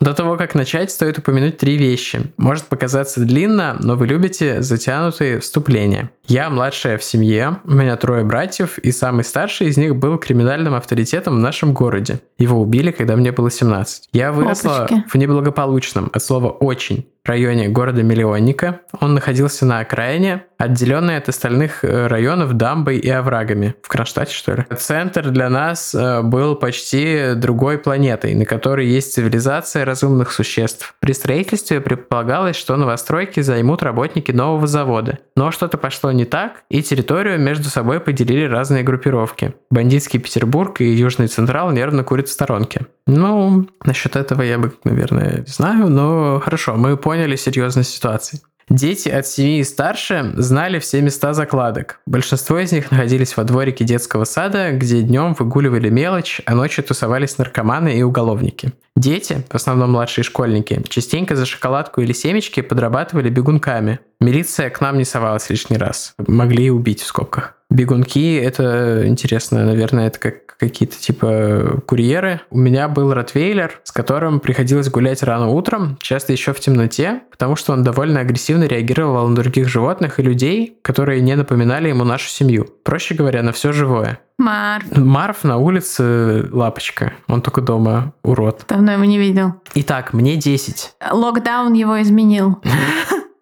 До 0.00 0.14
того, 0.14 0.36
как 0.36 0.54
начать, 0.54 0.90
стоит 0.92 1.18
упомянуть 1.18 1.58
три 1.58 1.76
вещи. 1.76 2.32
Может 2.36 2.64
показаться 2.66 3.20
длинно, 3.20 3.76
но 3.80 3.96
вы 3.96 4.06
любите 4.06 4.62
затянутые 4.62 5.40
вступления. 5.40 6.10
Я 6.26 6.50
младшая 6.50 6.98
в 6.98 7.04
семье, 7.04 7.58
у 7.64 7.72
меня 7.72 7.96
трое 7.96 8.24
братьев, 8.24 8.78
и 8.78 8.92
самый 8.92 9.24
старший 9.24 9.68
из 9.68 9.76
них 9.76 9.96
был 9.96 10.18
криминальным 10.18 10.74
авторитетом 10.74 11.36
в 11.36 11.40
нашем 11.40 11.72
городе. 11.72 12.20
Его 12.38 12.60
убили, 12.60 12.92
когда 12.92 13.16
мне 13.16 13.32
было 13.32 13.50
17. 13.50 14.10
Я 14.12 14.30
выросла 14.30 14.84
Опачки. 14.84 15.04
в 15.08 15.14
неблагополучном, 15.16 16.10
от 16.12 16.22
слова 16.22 16.50
«очень», 16.50 17.06
районе 17.28 17.68
города-миллионника. 17.68 18.80
Он 19.00 19.14
находился 19.14 19.64
на 19.64 19.80
окраине, 19.80 20.44
отделенный 20.56 21.16
от 21.16 21.28
остальных 21.28 21.84
э, 21.84 22.06
районов 22.08 22.54
дамбой 22.54 22.98
и 22.98 23.08
оврагами. 23.08 23.74
В 23.82 23.88
Кронштадте, 23.88 24.34
что 24.34 24.54
ли? 24.54 24.66
Центр 24.76 25.30
для 25.30 25.48
нас 25.48 25.94
э, 25.94 26.22
был 26.22 26.56
почти 26.56 27.34
другой 27.36 27.78
планетой, 27.78 28.34
на 28.34 28.44
которой 28.44 28.86
есть 28.86 29.12
цивилизация 29.14 29.84
разумных 29.84 30.32
существ. 30.32 30.94
При 31.00 31.12
строительстве 31.12 31.80
предполагалось, 31.80 32.56
что 32.56 32.76
новостройки 32.76 33.40
займут 33.40 33.82
работники 33.82 34.32
нового 34.32 34.66
завода. 34.66 35.18
Но 35.36 35.50
что-то 35.50 35.78
пошло 35.78 36.10
не 36.10 36.24
так, 36.24 36.62
и 36.68 36.82
территорию 36.82 37.38
между 37.38 37.68
собой 37.68 38.00
поделили 38.00 38.44
разные 38.44 38.82
группировки. 38.82 39.54
Бандитский 39.70 40.18
Петербург 40.18 40.80
и 40.80 40.90
Южный 40.90 41.28
Централ 41.28 41.70
нервно 41.70 42.02
курят 42.02 42.28
в 42.28 42.32
сторонке. 42.32 42.86
Ну, 43.06 43.68
насчет 43.84 44.16
этого 44.16 44.42
я 44.42 44.58
бы, 44.58 44.72
наверное, 44.84 45.38
не 45.38 45.52
знаю, 45.52 45.88
но 45.88 46.40
хорошо, 46.44 46.74
мы 46.74 46.96
поняли 46.96 47.17
серьезность 47.36 47.94
ситуации. 47.94 48.40
Дети 48.70 49.08
от 49.08 49.26
7 49.26 49.60
и 49.60 49.64
старше 49.64 50.32
знали 50.36 50.78
все 50.78 51.00
места 51.00 51.32
закладок. 51.32 52.00
Большинство 52.04 52.58
из 52.58 52.70
них 52.70 52.90
находились 52.90 53.36
во 53.36 53.44
дворике 53.44 53.84
детского 53.84 54.24
сада, 54.24 54.72
где 54.72 55.00
днем 55.00 55.34
выгуливали 55.38 55.88
мелочь, 55.88 56.42
а 56.44 56.54
ночью 56.54 56.84
тусовались 56.84 57.38
наркоманы 57.38 57.98
и 57.98 58.02
уголовники. 58.02 58.72
Дети, 58.94 59.46
в 59.48 59.54
основном 59.54 59.92
младшие 59.92 60.24
школьники, 60.24 60.82
частенько 60.88 61.34
за 61.34 61.46
шоколадку 61.46 62.02
или 62.02 62.12
семечки 62.12 62.60
подрабатывали 62.60 63.30
бегунками. 63.30 64.00
Милиция 64.20 64.68
к 64.68 64.80
нам 64.80 64.98
не 64.98 65.04
совалась 65.04 65.48
лишний 65.48 65.78
раз. 65.78 66.12
Могли 66.26 66.66
и 66.66 66.70
убить 66.70 67.00
в 67.00 67.06
скобках. 67.06 67.57
Бегунки, 67.70 68.34
это 68.36 69.06
интересно, 69.06 69.64
наверное, 69.64 70.06
это 70.06 70.18
как 70.18 70.48
какие-то 70.58 70.98
типа 70.98 71.82
курьеры. 71.86 72.40
У 72.50 72.58
меня 72.58 72.88
был 72.88 73.14
ротвейлер, 73.14 73.80
с 73.84 73.92
которым 73.92 74.40
приходилось 74.40 74.90
гулять 74.90 75.22
рано 75.22 75.48
утром, 75.48 75.96
часто 76.00 76.32
еще 76.32 76.52
в 76.52 76.60
темноте, 76.60 77.22
потому 77.30 77.56
что 77.56 77.72
он 77.72 77.84
довольно 77.84 78.20
агрессивно 78.20 78.64
реагировал 78.64 79.28
на 79.28 79.36
других 79.36 79.68
животных 79.68 80.18
и 80.18 80.22
людей, 80.22 80.78
которые 80.82 81.20
не 81.20 81.36
напоминали 81.36 81.88
ему 81.88 82.04
нашу 82.04 82.28
семью. 82.28 82.66
Проще 82.82 83.14
говоря, 83.14 83.42
на 83.42 83.52
все 83.52 83.72
живое. 83.72 84.18
Марф. 84.38 84.96
Марф 84.96 85.44
на 85.44 85.56
улице 85.56 86.48
лапочка. 86.52 87.12
Он 87.28 87.42
только 87.42 87.60
дома 87.60 88.12
урод. 88.22 88.64
Давно 88.68 88.92
его 88.92 89.04
не 89.04 89.18
видел. 89.18 89.54
Итак, 89.74 90.12
мне 90.12 90.36
10. 90.36 90.94
Локдаун 91.12 91.72
его 91.72 92.00
изменил. 92.02 92.60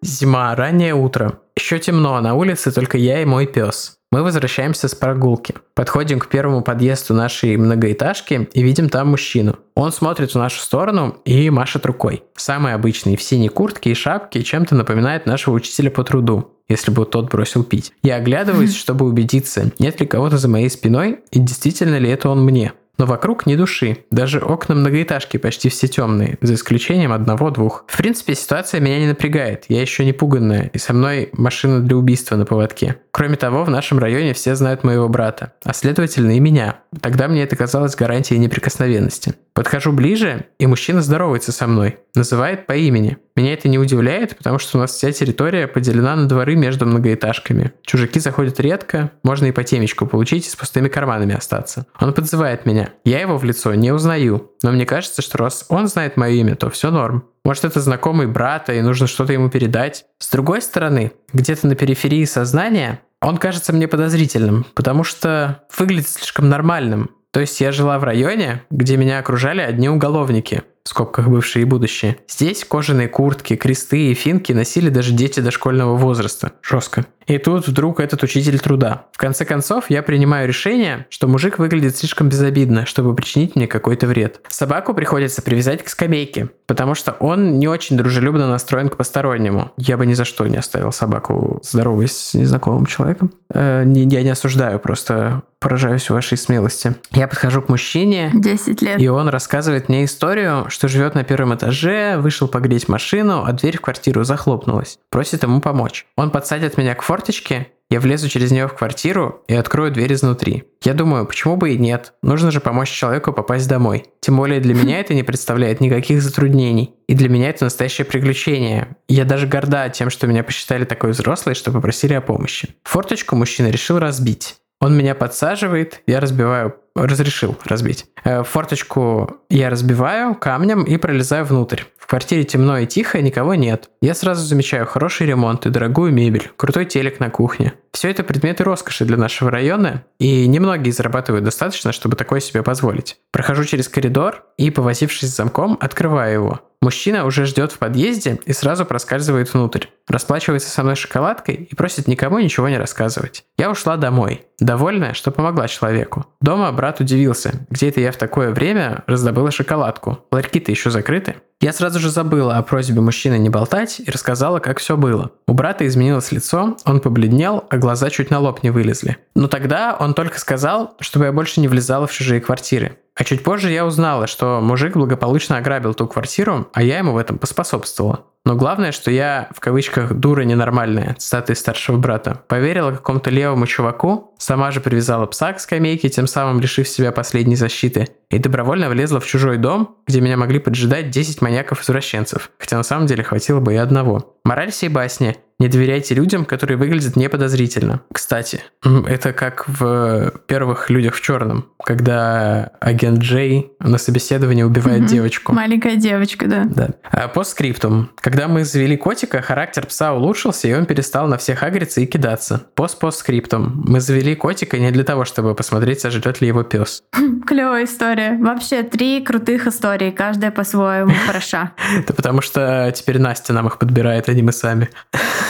Зима, 0.01 0.55
раннее 0.55 0.93
утро. 0.93 1.39
Еще 1.55 1.79
темно, 1.79 2.19
на 2.21 2.35
улице 2.35 2.71
только 2.71 2.97
я 2.97 3.21
и 3.21 3.25
мой 3.25 3.47
пес. 3.47 3.96
Мы 4.09 4.23
возвращаемся 4.23 4.87
с 4.87 4.95
прогулки. 4.95 5.55
Подходим 5.75 6.19
к 6.19 6.27
первому 6.27 6.61
подъезду 6.61 7.13
нашей 7.13 7.57
многоэтажки 7.57 8.47
и 8.53 8.63
видим 8.63 8.87
там 8.87 9.09
мужчину. 9.09 9.57
Он 9.75 9.91
смотрит 9.91 10.31
в 10.31 10.37
нашу 10.37 10.61
сторону 10.61 11.17
и 11.25 11.49
машет 11.49 11.85
рукой. 11.85 12.23
Самый 12.35 12.73
обычный, 12.73 13.17
в 13.17 13.21
синей 13.21 13.49
куртке 13.49 13.91
и 13.91 13.95
шапке, 13.95 14.43
чем-то 14.43 14.75
напоминает 14.75 15.25
нашего 15.25 15.55
учителя 15.55 15.91
по 15.91 16.03
труду 16.03 16.53
если 16.69 16.91
бы 16.91 17.05
тот 17.05 17.29
бросил 17.31 17.63
пить. 17.63 17.93
Я 18.03 18.15
оглядываюсь, 18.15 18.75
чтобы 18.75 19.05
убедиться, 19.05 19.71
нет 19.79 19.99
ли 19.99 20.05
кого-то 20.05 20.37
за 20.37 20.49
моей 20.49 20.69
спиной 20.69 21.19
и 21.31 21.39
действительно 21.39 21.97
ли 21.97 22.09
это 22.09 22.29
он 22.29 22.43
мне. 22.43 22.73
Но 22.97 23.05
вокруг 23.05 23.45
ни 23.45 23.55
души. 23.55 24.05
Даже 24.11 24.39
окна 24.39 24.75
многоэтажки 24.75 25.37
почти 25.37 25.69
все 25.69 25.87
темные, 25.87 26.37
за 26.41 26.55
исключением 26.55 27.13
одного-двух. 27.13 27.85
В 27.87 27.97
принципе, 27.97 28.35
ситуация 28.35 28.79
меня 28.79 28.99
не 28.99 29.07
напрягает. 29.07 29.65
Я 29.69 29.81
еще 29.81 30.03
не 30.03 30.13
пуганная, 30.13 30.71
и 30.73 30.77
со 30.77 30.93
мной 30.93 31.29
машина 31.33 31.79
для 31.81 31.95
убийства 31.95 32.35
на 32.35 32.45
поводке. 32.45 32.97
Кроме 33.11 33.35
того, 33.35 33.63
в 33.63 33.69
нашем 33.69 33.99
районе 33.99 34.33
все 34.33 34.55
знают 34.55 34.83
моего 34.83 35.09
брата, 35.09 35.53
а 35.63 35.73
следовательно 35.73 36.31
и 36.31 36.39
меня. 36.39 36.79
Тогда 37.01 37.27
мне 37.27 37.43
это 37.43 37.55
казалось 37.55 37.95
гарантией 37.95 38.39
неприкосновенности. 38.39 39.33
Подхожу 39.57 39.91
ближе, 39.91 40.45
и 40.59 40.67
мужчина 40.67 41.01
здоровается 41.01 41.51
со 41.51 41.65
мной, 41.65 41.97
называет 42.13 42.67
по 42.67 42.73
имени. 42.73 43.17
Меня 43.35 43.53
это 43.53 43.67
не 43.67 43.79
удивляет, 43.79 44.37
потому 44.37 44.59
что 44.59 44.77
у 44.77 44.81
нас 44.81 44.91
вся 44.91 45.11
территория 45.11 45.65
поделена 45.65 46.15
на 46.15 46.27
дворы 46.27 46.55
между 46.55 46.85
многоэтажками. 46.85 47.71
Чужаки 47.81 48.19
заходят 48.19 48.59
редко, 48.59 49.09
можно 49.23 49.47
и 49.47 49.51
по 49.51 49.63
темечку 49.63 50.05
получить 50.05 50.45
и 50.45 50.49
с 50.51 50.55
пустыми 50.55 50.89
карманами 50.89 51.33
остаться. 51.33 51.87
Он 51.99 52.13
подзывает 52.13 52.67
меня. 52.67 52.89
Я 53.03 53.19
его 53.19 53.39
в 53.39 53.43
лицо 53.45 53.73
не 53.73 53.91
узнаю, 53.91 54.51
но 54.61 54.71
мне 54.71 54.85
кажется, 54.85 55.23
что 55.23 55.39
раз 55.39 55.65
он 55.69 55.87
знает 55.87 56.17
мое 56.17 56.33
имя, 56.33 56.55
то 56.55 56.69
все 56.69 56.91
норм. 56.91 57.25
Может, 57.43 57.65
это 57.65 57.81
знакомый 57.81 58.27
брата, 58.27 58.73
и 58.73 58.81
нужно 58.81 59.07
что-то 59.07 59.33
ему 59.33 59.49
передать. 59.49 60.05
С 60.19 60.29
другой 60.29 60.61
стороны, 60.61 61.13
где-то 61.33 61.65
на 61.65 61.73
периферии 61.73 62.25
сознания 62.25 63.01
он 63.19 63.37
кажется 63.37 63.73
мне 63.73 63.87
подозрительным, 63.87 64.67
потому 64.75 65.03
что 65.03 65.63
выглядит 65.75 66.09
слишком 66.09 66.49
нормальным. 66.49 67.09
То 67.37 67.41
есть 67.41 67.61
я 67.61 67.71
жила 67.71 67.99
в 67.99 68.03
районе, 68.03 68.63
где 68.71 68.97
меня 68.97 69.19
окружали 69.19 69.61
одни 69.61 69.87
уголовники, 69.87 70.63
в 70.83 70.89
скобках 70.89 71.27
бывшие 71.27 71.61
и 71.61 71.65
будущие. 71.65 72.17
Здесь 72.27 72.65
кожаные 72.65 73.07
куртки, 73.09 73.55
кресты 73.55 74.09
и 74.09 74.15
финки 74.15 74.53
носили 74.53 74.89
даже 74.89 75.11
дети 75.11 75.39
дошкольного 75.39 75.95
возраста. 75.95 76.53
Жестко. 76.63 77.05
И 77.27 77.37
тут 77.37 77.67
вдруг 77.67 77.99
этот 77.99 78.23
учитель 78.23 78.59
труда. 78.59 79.05
В 79.11 79.17
конце 79.17 79.45
концов, 79.45 79.89
я 79.89 80.01
принимаю 80.01 80.47
решение, 80.47 81.05
что 81.09 81.27
мужик 81.27 81.59
выглядит 81.59 81.97
слишком 81.97 82.29
безобидно, 82.29 82.85
чтобы 82.85 83.13
причинить 83.15 83.55
мне 83.55 83.67
какой-то 83.67 84.07
вред. 84.07 84.41
Собаку 84.47 84.93
приходится 84.93 85.41
привязать 85.41 85.83
к 85.83 85.89
скамейке, 85.89 86.49
потому 86.65 86.95
что 86.95 87.11
он 87.19 87.59
не 87.59 87.67
очень 87.67 87.97
дружелюбно 87.97 88.47
настроен 88.47 88.89
к 88.89 88.97
постороннему. 88.97 89.71
Я 89.77 89.97
бы 89.97 90.05
ни 90.05 90.13
за 90.13 90.25
что 90.25 90.47
не 90.47 90.57
оставил 90.57 90.91
собаку 90.91 91.59
здоровой 91.63 92.07
с 92.07 92.33
незнакомым 92.33 92.85
человеком. 92.85 93.31
Э, 93.53 93.83
не, 93.83 94.03
я 94.03 94.23
не 94.23 94.29
осуждаю, 94.29 94.79
просто 94.79 95.43
поражаюсь 95.59 96.09
вашей 96.09 96.37
смелости. 96.37 96.95
Я 97.11 97.27
подхожу 97.27 97.61
к 97.61 97.69
мужчине. 97.69 98.31
10 98.33 98.81
лет. 98.81 99.01
И 99.01 99.07
он 99.07 99.29
рассказывает 99.29 99.89
мне 99.89 100.05
историю, 100.05 100.65
что 100.69 100.87
живет 100.87 101.15
на 101.15 101.23
первом 101.23 101.55
этаже, 101.55 102.17
вышел 102.17 102.47
погреть 102.47 102.87
машину, 102.87 103.43
а 103.45 103.51
дверь 103.53 103.77
в 103.77 103.81
квартиру 103.81 104.23
захлопнулась. 104.23 104.99
Просит 105.09 105.43
ему 105.43 105.61
помочь. 105.61 106.05
Он 106.15 106.29
подсадит 106.29 106.77
меня 106.77 106.93
к 106.95 107.01
форточке, 107.17 107.67
я 107.89 107.99
влезу 107.99 108.29
через 108.29 108.51
нее 108.51 108.67
в 108.67 108.73
квартиру 108.73 109.43
и 109.47 109.55
открою 109.55 109.91
дверь 109.91 110.13
изнутри. 110.13 110.65
Я 110.83 110.93
думаю, 110.93 111.25
почему 111.25 111.57
бы 111.57 111.71
и 111.71 111.77
нет? 111.77 112.13
Нужно 112.21 112.51
же 112.51 112.59
помочь 112.59 112.91
человеку 112.91 113.33
попасть 113.33 113.67
домой. 113.67 114.05
Тем 114.19 114.37
более 114.37 114.59
для 114.59 114.75
меня 114.75 114.99
это 114.99 115.15
не 115.15 115.23
представляет 115.23 115.81
никаких 115.81 116.21
затруднений. 116.21 116.93
И 117.07 117.15
для 117.15 117.27
меня 117.27 117.49
это 117.49 117.63
настоящее 117.63 118.05
приключение. 118.05 118.97
Я 119.07 119.25
даже 119.25 119.47
горда 119.47 119.89
тем, 119.89 120.11
что 120.11 120.27
меня 120.27 120.43
посчитали 120.43 120.85
такой 120.85 121.11
взрослой, 121.11 121.55
что 121.55 121.71
попросили 121.71 122.13
о 122.13 122.21
помощи. 122.21 122.75
Форточку 122.83 123.35
мужчина 123.35 123.69
решил 123.69 123.97
разбить. 123.97 124.57
Он 124.79 124.95
меня 124.95 125.15
подсаживает, 125.15 126.01
я 126.05 126.19
разбиваю, 126.19 126.75
разрешил 126.93 127.57
разбить. 127.65 128.05
Э, 128.23 128.43
форточку 128.43 129.37
я 129.49 129.71
разбиваю 129.71 130.35
камнем 130.35 130.83
и 130.83 130.97
пролезаю 130.97 131.45
внутрь. 131.45 131.81
В 132.07 132.09
квартире 132.09 132.45
темно 132.45 132.77
и 132.77 132.85
тихо, 132.85 133.21
никого 133.21 133.53
нет. 133.55 133.89
Я 133.99 134.13
сразу 134.13 134.45
замечаю 134.45 134.85
хороший 134.85 135.27
ремонт 135.27 135.65
и 135.65 135.69
дорогую 135.69 136.13
мебель, 136.13 136.49
крутой 136.55 136.85
телек 136.85 137.19
на 137.19 137.29
кухне. 137.29 137.73
Все 137.97 138.11
это 138.11 138.23
предметы 138.23 138.63
роскоши 138.63 139.05
для 139.05 139.17
нашего 139.17 139.49
района, 139.49 140.03
и 140.19 140.45
немногие 140.45 140.93
зарабатывают 140.93 141.43
достаточно, 141.43 141.91
чтобы 141.91 142.15
такое 142.15 142.41
себе 142.41 142.61
позволить. 142.61 143.17
Прохожу 143.31 143.63
через 143.63 143.89
коридор 143.89 144.43
и, 144.55 144.69
повозившись 144.69 145.31
с 145.31 145.35
замком, 145.35 145.79
открываю 145.81 146.31
его. 146.31 146.61
Мужчина 146.79 147.25
уже 147.25 147.45
ждет 147.45 147.71
в 147.71 147.79
подъезде 147.79 148.39
и 148.45 148.53
сразу 148.53 148.85
проскальзывает 148.85 149.51
внутрь. 149.51 149.87
Расплачивается 150.07 150.69
со 150.69 150.83
мной 150.83 150.95
шоколадкой 150.95 151.55
и 151.55 151.75
просит 151.75 152.07
никому 152.07 152.37
ничего 152.39 152.69
не 152.69 152.77
рассказывать. 152.77 153.45
Я 153.57 153.71
ушла 153.71 153.97
домой, 153.97 154.45
довольная, 154.59 155.13
что 155.13 155.31
помогла 155.31 155.67
человеку. 155.67 156.27
Дома 156.39 156.71
брат 156.71 156.99
удивился, 156.99 157.65
где 157.69 157.89
это 157.89 157.99
я 157.99 158.11
в 158.11 158.17
такое 158.17 158.51
время 158.51 159.03
раздобыла 159.07 159.49
шоколадку. 159.49 160.19
Ларьки-то 160.31 160.71
еще 160.71 160.91
закрыты. 160.91 161.37
Я 161.59 161.73
сразу 161.73 161.97
же 161.97 162.11
забыла 162.11 162.57
о 162.57 162.63
просьбе 162.63 163.01
мужчины 163.01 163.39
не 163.39 163.49
болтать 163.49 163.99
и 163.99 164.11
рассказала, 164.11 164.59
как 164.59 164.77
все 164.77 164.95
было. 164.95 165.31
У 165.47 165.53
брата 165.53 165.87
изменилось 165.87 166.31
лицо, 166.31 166.77
он 166.85 166.99
побледнел, 166.99 167.65
а 167.71 167.77
глаза 167.87 168.09
чуть 168.09 168.31
на 168.31 168.39
лоб 168.39 168.63
не 168.63 168.69
вылезли. 168.69 169.15
Но 169.33 169.47
тогда 169.47 169.95
он 169.97 170.13
только 170.13 170.39
сказал, 170.39 170.97
чтобы 170.99 171.23
я 171.23 171.31
больше 171.31 171.61
не 171.61 171.69
влезала 171.69 172.05
в 172.05 172.11
чужие 172.11 172.41
квартиры. 172.41 172.97
А 173.15 173.23
чуть 173.23 173.43
позже 173.43 173.71
я 173.71 173.85
узнала, 173.85 174.27
что 174.27 174.59
мужик 174.59 174.97
благополучно 174.97 175.55
ограбил 175.55 175.93
ту 175.93 176.05
квартиру, 176.05 176.67
а 176.73 176.83
я 176.83 176.97
ему 176.97 177.13
в 177.13 177.17
этом 177.17 177.37
поспособствовала. 177.37 178.25
Но 178.43 178.55
главное, 178.55 178.91
что 178.91 179.09
я, 179.09 179.47
в 179.55 179.61
кавычках, 179.61 180.13
дура 180.13 180.41
ненормальная, 180.41 181.15
цитата 181.17 181.53
из 181.53 181.59
старшего 181.59 181.97
брата, 181.97 182.41
поверила 182.49 182.91
какому-то 182.91 183.29
левому 183.29 183.65
чуваку, 183.67 184.35
сама 184.37 184.71
же 184.71 184.81
привязала 184.81 185.25
пса 185.25 185.53
к 185.53 185.61
скамейке, 185.61 186.09
тем 186.09 186.27
самым 186.27 186.59
лишив 186.59 186.89
себя 186.89 187.13
последней 187.13 187.55
защиты, 187.55 188.09
и 188.29 188.37
добровольно 188.37 188.89
влезла 188.89 189.21
в 189.21 189.25
чужой 189.25 189.57
дом, 189.57 189.95
где 190.07 190.19
меня 190.19 190.35
могли 190.35 190.59
поджидать 190.59 191.09
10 191.09 191.41
маньяков-извращенцев, 191.41 192.51
хотя 192.59 192.75
на 192.75 192.83
самом 192.83 193.07
деле 193.07 193.23
хватило 193.23 193.61
бы 193.61 193.73
и 193.73 193.77
одного. 193.77 194.35
Мораль 194.43 194.71
всей 194.71 194.89
басни– 194.89 195.37
не 195.59 195.69
доверяйте 195.69 196.13
людям, 196.13 196.45
которые 196.45 196.77
выглядят 196.77 197.15
неподозрительно. 197.15 198.01
Кстати, 198.13 198.61
это 198.83 199.33
как 199.33 199.67
в 199.67 200.33
первых 200.45 200.89
«Людях 200.89 201.15
в 201.15 201.21
черном», 201.21 201.69
когда 201.83 202.71
агент 202.79 203.19
Джей 203.19 203.71
на 203.79 203.97
собеседовании 203.97 204.63
убивает 204.63 205.01
угу. 205.01 205.09
девочку. 205.09 205.53
Маленькая 205.53 205.95
девочка, 205.95 206.47
да. 206.47 206.65
Да. 206.65 206.89
А 207.03 207.27
по 207.27 207.43
скриптум. 207.43 208.11
Когда 208.17 208.47
мы 208.47 208.65
завели 208.65 208.97
котика, 208.97 209.41
характер 209.41 209.87
пса 209.87 210.13
улучшился, 210.13 210.67
и 210.67 210.73
он 210.73 210.85
перестал 210.85 211.27
на 211.27 211.37
всех 211.37 211.63
агриться 211.63 212.01
и 212.01 212.05
кидаться. 212.05 212.67
Пост-постскриптум. 212.75 213.83
Мы 213.87 213.99
завели 213.99 214.35
котика 214.35 214.77
не 214.77 214.91
для 214.91 215.03
того, 215.03 215.25
чтобы 215.25 215.55
посмотреть, 215.55 216.01
сожрет 216.01 216.39
ли 216.39 216.47
его 216.47 216.63
пес. 216.63 217.01
Клевая 217.47 217.85
история. 217.85 218.37
Вообще, 218.39 218.83
три 218.83 219.23
крутых 219.23 219.65
истории, 219.65 220.11
каждая 220.11 220.51
по-своему 220.51 221.13
хороша. 221.25 221.71
Это 221.97 222.13
потому 222.13 222.41
что 222.41 222.91
теперь 222.95 223.19
Настя 223.19 223.53
нам 223.53 223.67
их 223.67 223.79
подбирает, 223.79 224.29
а 224.29 224.33
не 224.33 224.43
мы 224.43 224.51
сами. 224.51 224.89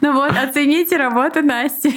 Ну 0.00 0.12
вот, 0.14 0.32
оцените 0.36 0.96
работу 0.96 1.42
Насти. 1.42 1.94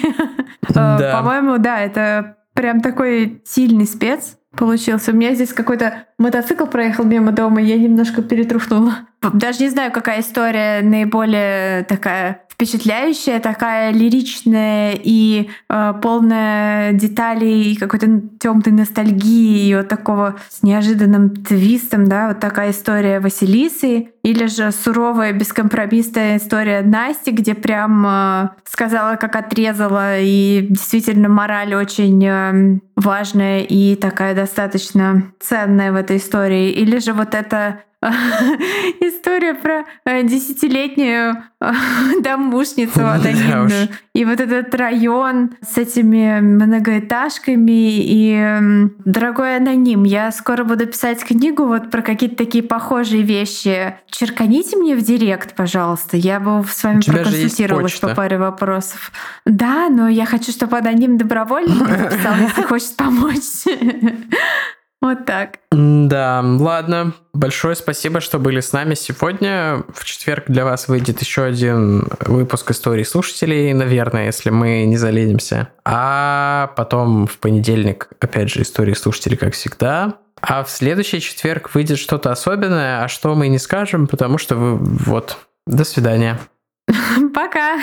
Э, 0.69 1.11
по-моему, 1.11 1.57
да, 1.57 1.79
это 1.79 2.38
прям 2.53 2.81
такой 2.81 3.41
сильный 3.45 3.85
спец 3.85 4.38
получился. 4.55 5.11
У 5.11 5.15
меня 5.15 5.33
здесь 5.33 5.53
какой-то 5.53 6.05
мотоцикл 6.17 6.65
проехал 6.65 7.03
мимо 7.03 7.31
дома, 7.31 7.61
и 7.61 7.65
я 7.65 7.77
немножко 7.77 8.21
перетрухнула. 8.21 9.07
Даже 9.33 9.63
не 9.63 9.69
знаю, 9.69 9.91
какая 9.91 10.21
история 10.21 10.81
наиболее 10.81 11.83
такая 11.83 12.44
впечатляющая, 12.55 13.41
такая 13.41 13.91
лиричная 13.91 14.97
и 15.01 15.49
э, 15.69 15.93
полная 16.01 16.93
деталей 16.93 17.73
и 17.73 17.75
какой-то 17.75 18.07
темной 18.39 18.71
ностальгии 18.71 19.67
и 19.67 19.75
вот 19.75 19.89
такого 19.89 20.37
с 20.49 20.63
неожиданным 20.63 21.31
твистом, 21.31 22.05
да, 22.05 22.29
вот 22.29 22.39
такая 22.39 22.71
история 22.71 23.19
Василисы, 23.19 24.09
или 24.23 24.47
же 24.47 24.71
суровая 24.71 25.33
бескомпромиссная 25.33 26.37
история 26.37 26.81
Насти, 26.81 27.31
где 27.31 27.55
прям 27.55 28.05
э, 28.07 28.49
сказала, 28.63 29.17
как 29.17 29.35
отрезала, 29.35 30.17
и 30.17 30.65
действительно 30.69 31.27
мораль 31.27 31.75
очень 31.75 32.25
э, 32.25 32.79
важная 32.95 33.59
и 33.59 33.95
такая 33.95 34.33
достаточно 34.33 35.23
ценная 35.41 35.91
в 35.91 35.95
этой 35.95 36.17
истории, 36.17 36.71
или 36.71 36.99
же 36.99 37.11
вот 37.11 37.35
это 37.35 37.81
история 39.01 39.53
про 39.53 39.83
э, 40.05 40.23
десятилетнюю 40.23 41.43
э, 41.61 41.71
домушницу 42.21 43.05
анонимную. 43.05 43.89
И 44.13 44.25
вот 44.25 44.39
этот 44.39 44.73
район 44.75 45.51
с 45.61 45.77
этими 45.77 46.39
многоэтажками 46.39 47.71
и 47.71 48.89
дорогой 49.05 49.57
аноним. 49.57 50.03
Я 50.03 50.31
скоро 50.31 50.63
буду 50.63 50.85
писать 50.85 51.23
книгу 51.23 51.65
вот 51.65 51.91
про 51.91 52.01
какие-то 52.01 52.37
такие 52.37 52.63
похожие 52.63 53.23
вещи. 53.23 53.95
Черканите 54.09 54.77
мне 54.77 54.95
в 54.95 55.01
директ, 55.01 55.55
пожалуйста. 55.55 56.17
Я 56.17 56.39
бы 56.39 56.63
с 56.67 56.83
вами 56.83 57.01
проконсультировалась 57.01 57.99
по 57.99 58.09
паре 58.09 58.37
вопросов. 58.37 59.11
Да, 59.45 59.89
но 59.89 60.07
я 60.07 60.25
хочу, 60.25 60.51
чтобы 60.51 60.77
аноним 60.77 61.17
добровольно 61.17 61.75
написал, 61.75 62.35
если 62.37 62.61
хочет 62.61 62.95
помочь. 62.95 63.65
Вот 65.01 65.25
так. 65.25 65.60
Да, 65.71 66.41
ладно. 66.43 67.13
Большое 67.34 67.75
спасибо, 67.75 68.21
что 68.21 68.39
были 68.39 68.60
с 68.60 68.73
нами 68.73 68.95
сегодня. 68.95 69.84
В 69.93 70.03
четверг 70.03 70.45
для 70.47 70.65
вас 70.65 70.88
выйдет 70.88 71.21
еще 71.21 71.43
один 71.43 72.08
выпуск 72.21 72.71
истории 72.71 73.03
слушателей, 73.03 73.71
наверное, 73.73 74.25
если 74.25 74.49
мы 74.49 74.86
не 74.86 74.97
заленимся. 74.97 75.69
А 75.84 76.73
потом 76.75 77.27
в 77.27 77.38
понедельник, 77.38 78.10
опять 78.19 78.49
же, 78.49 78.62
истории 78.62 78.93
слушателей, 78.93 79.38
как 79.38 79.53
всегда. 79.53 80.15
А 80.41 80.63
в 80.63 80.69
следующий 80.69 81.21
четверг 81.21 81.73
выйдет 81.73 81.99
что-то 81.99 82.31
особенное, 82.31 83.03
а 83.03 83.08
что 83.08 83.36
мы 83.36 83.47
не 83.47 83.60
скажем, 83.60 84.08
потому 84.08 84.38
что 84.38 84.55
вы... 84.55 84.75
Вот. 84.75 85.38
До 85.67 85.84
свидания. 85.84 86.39
Пока. 87.34 87.79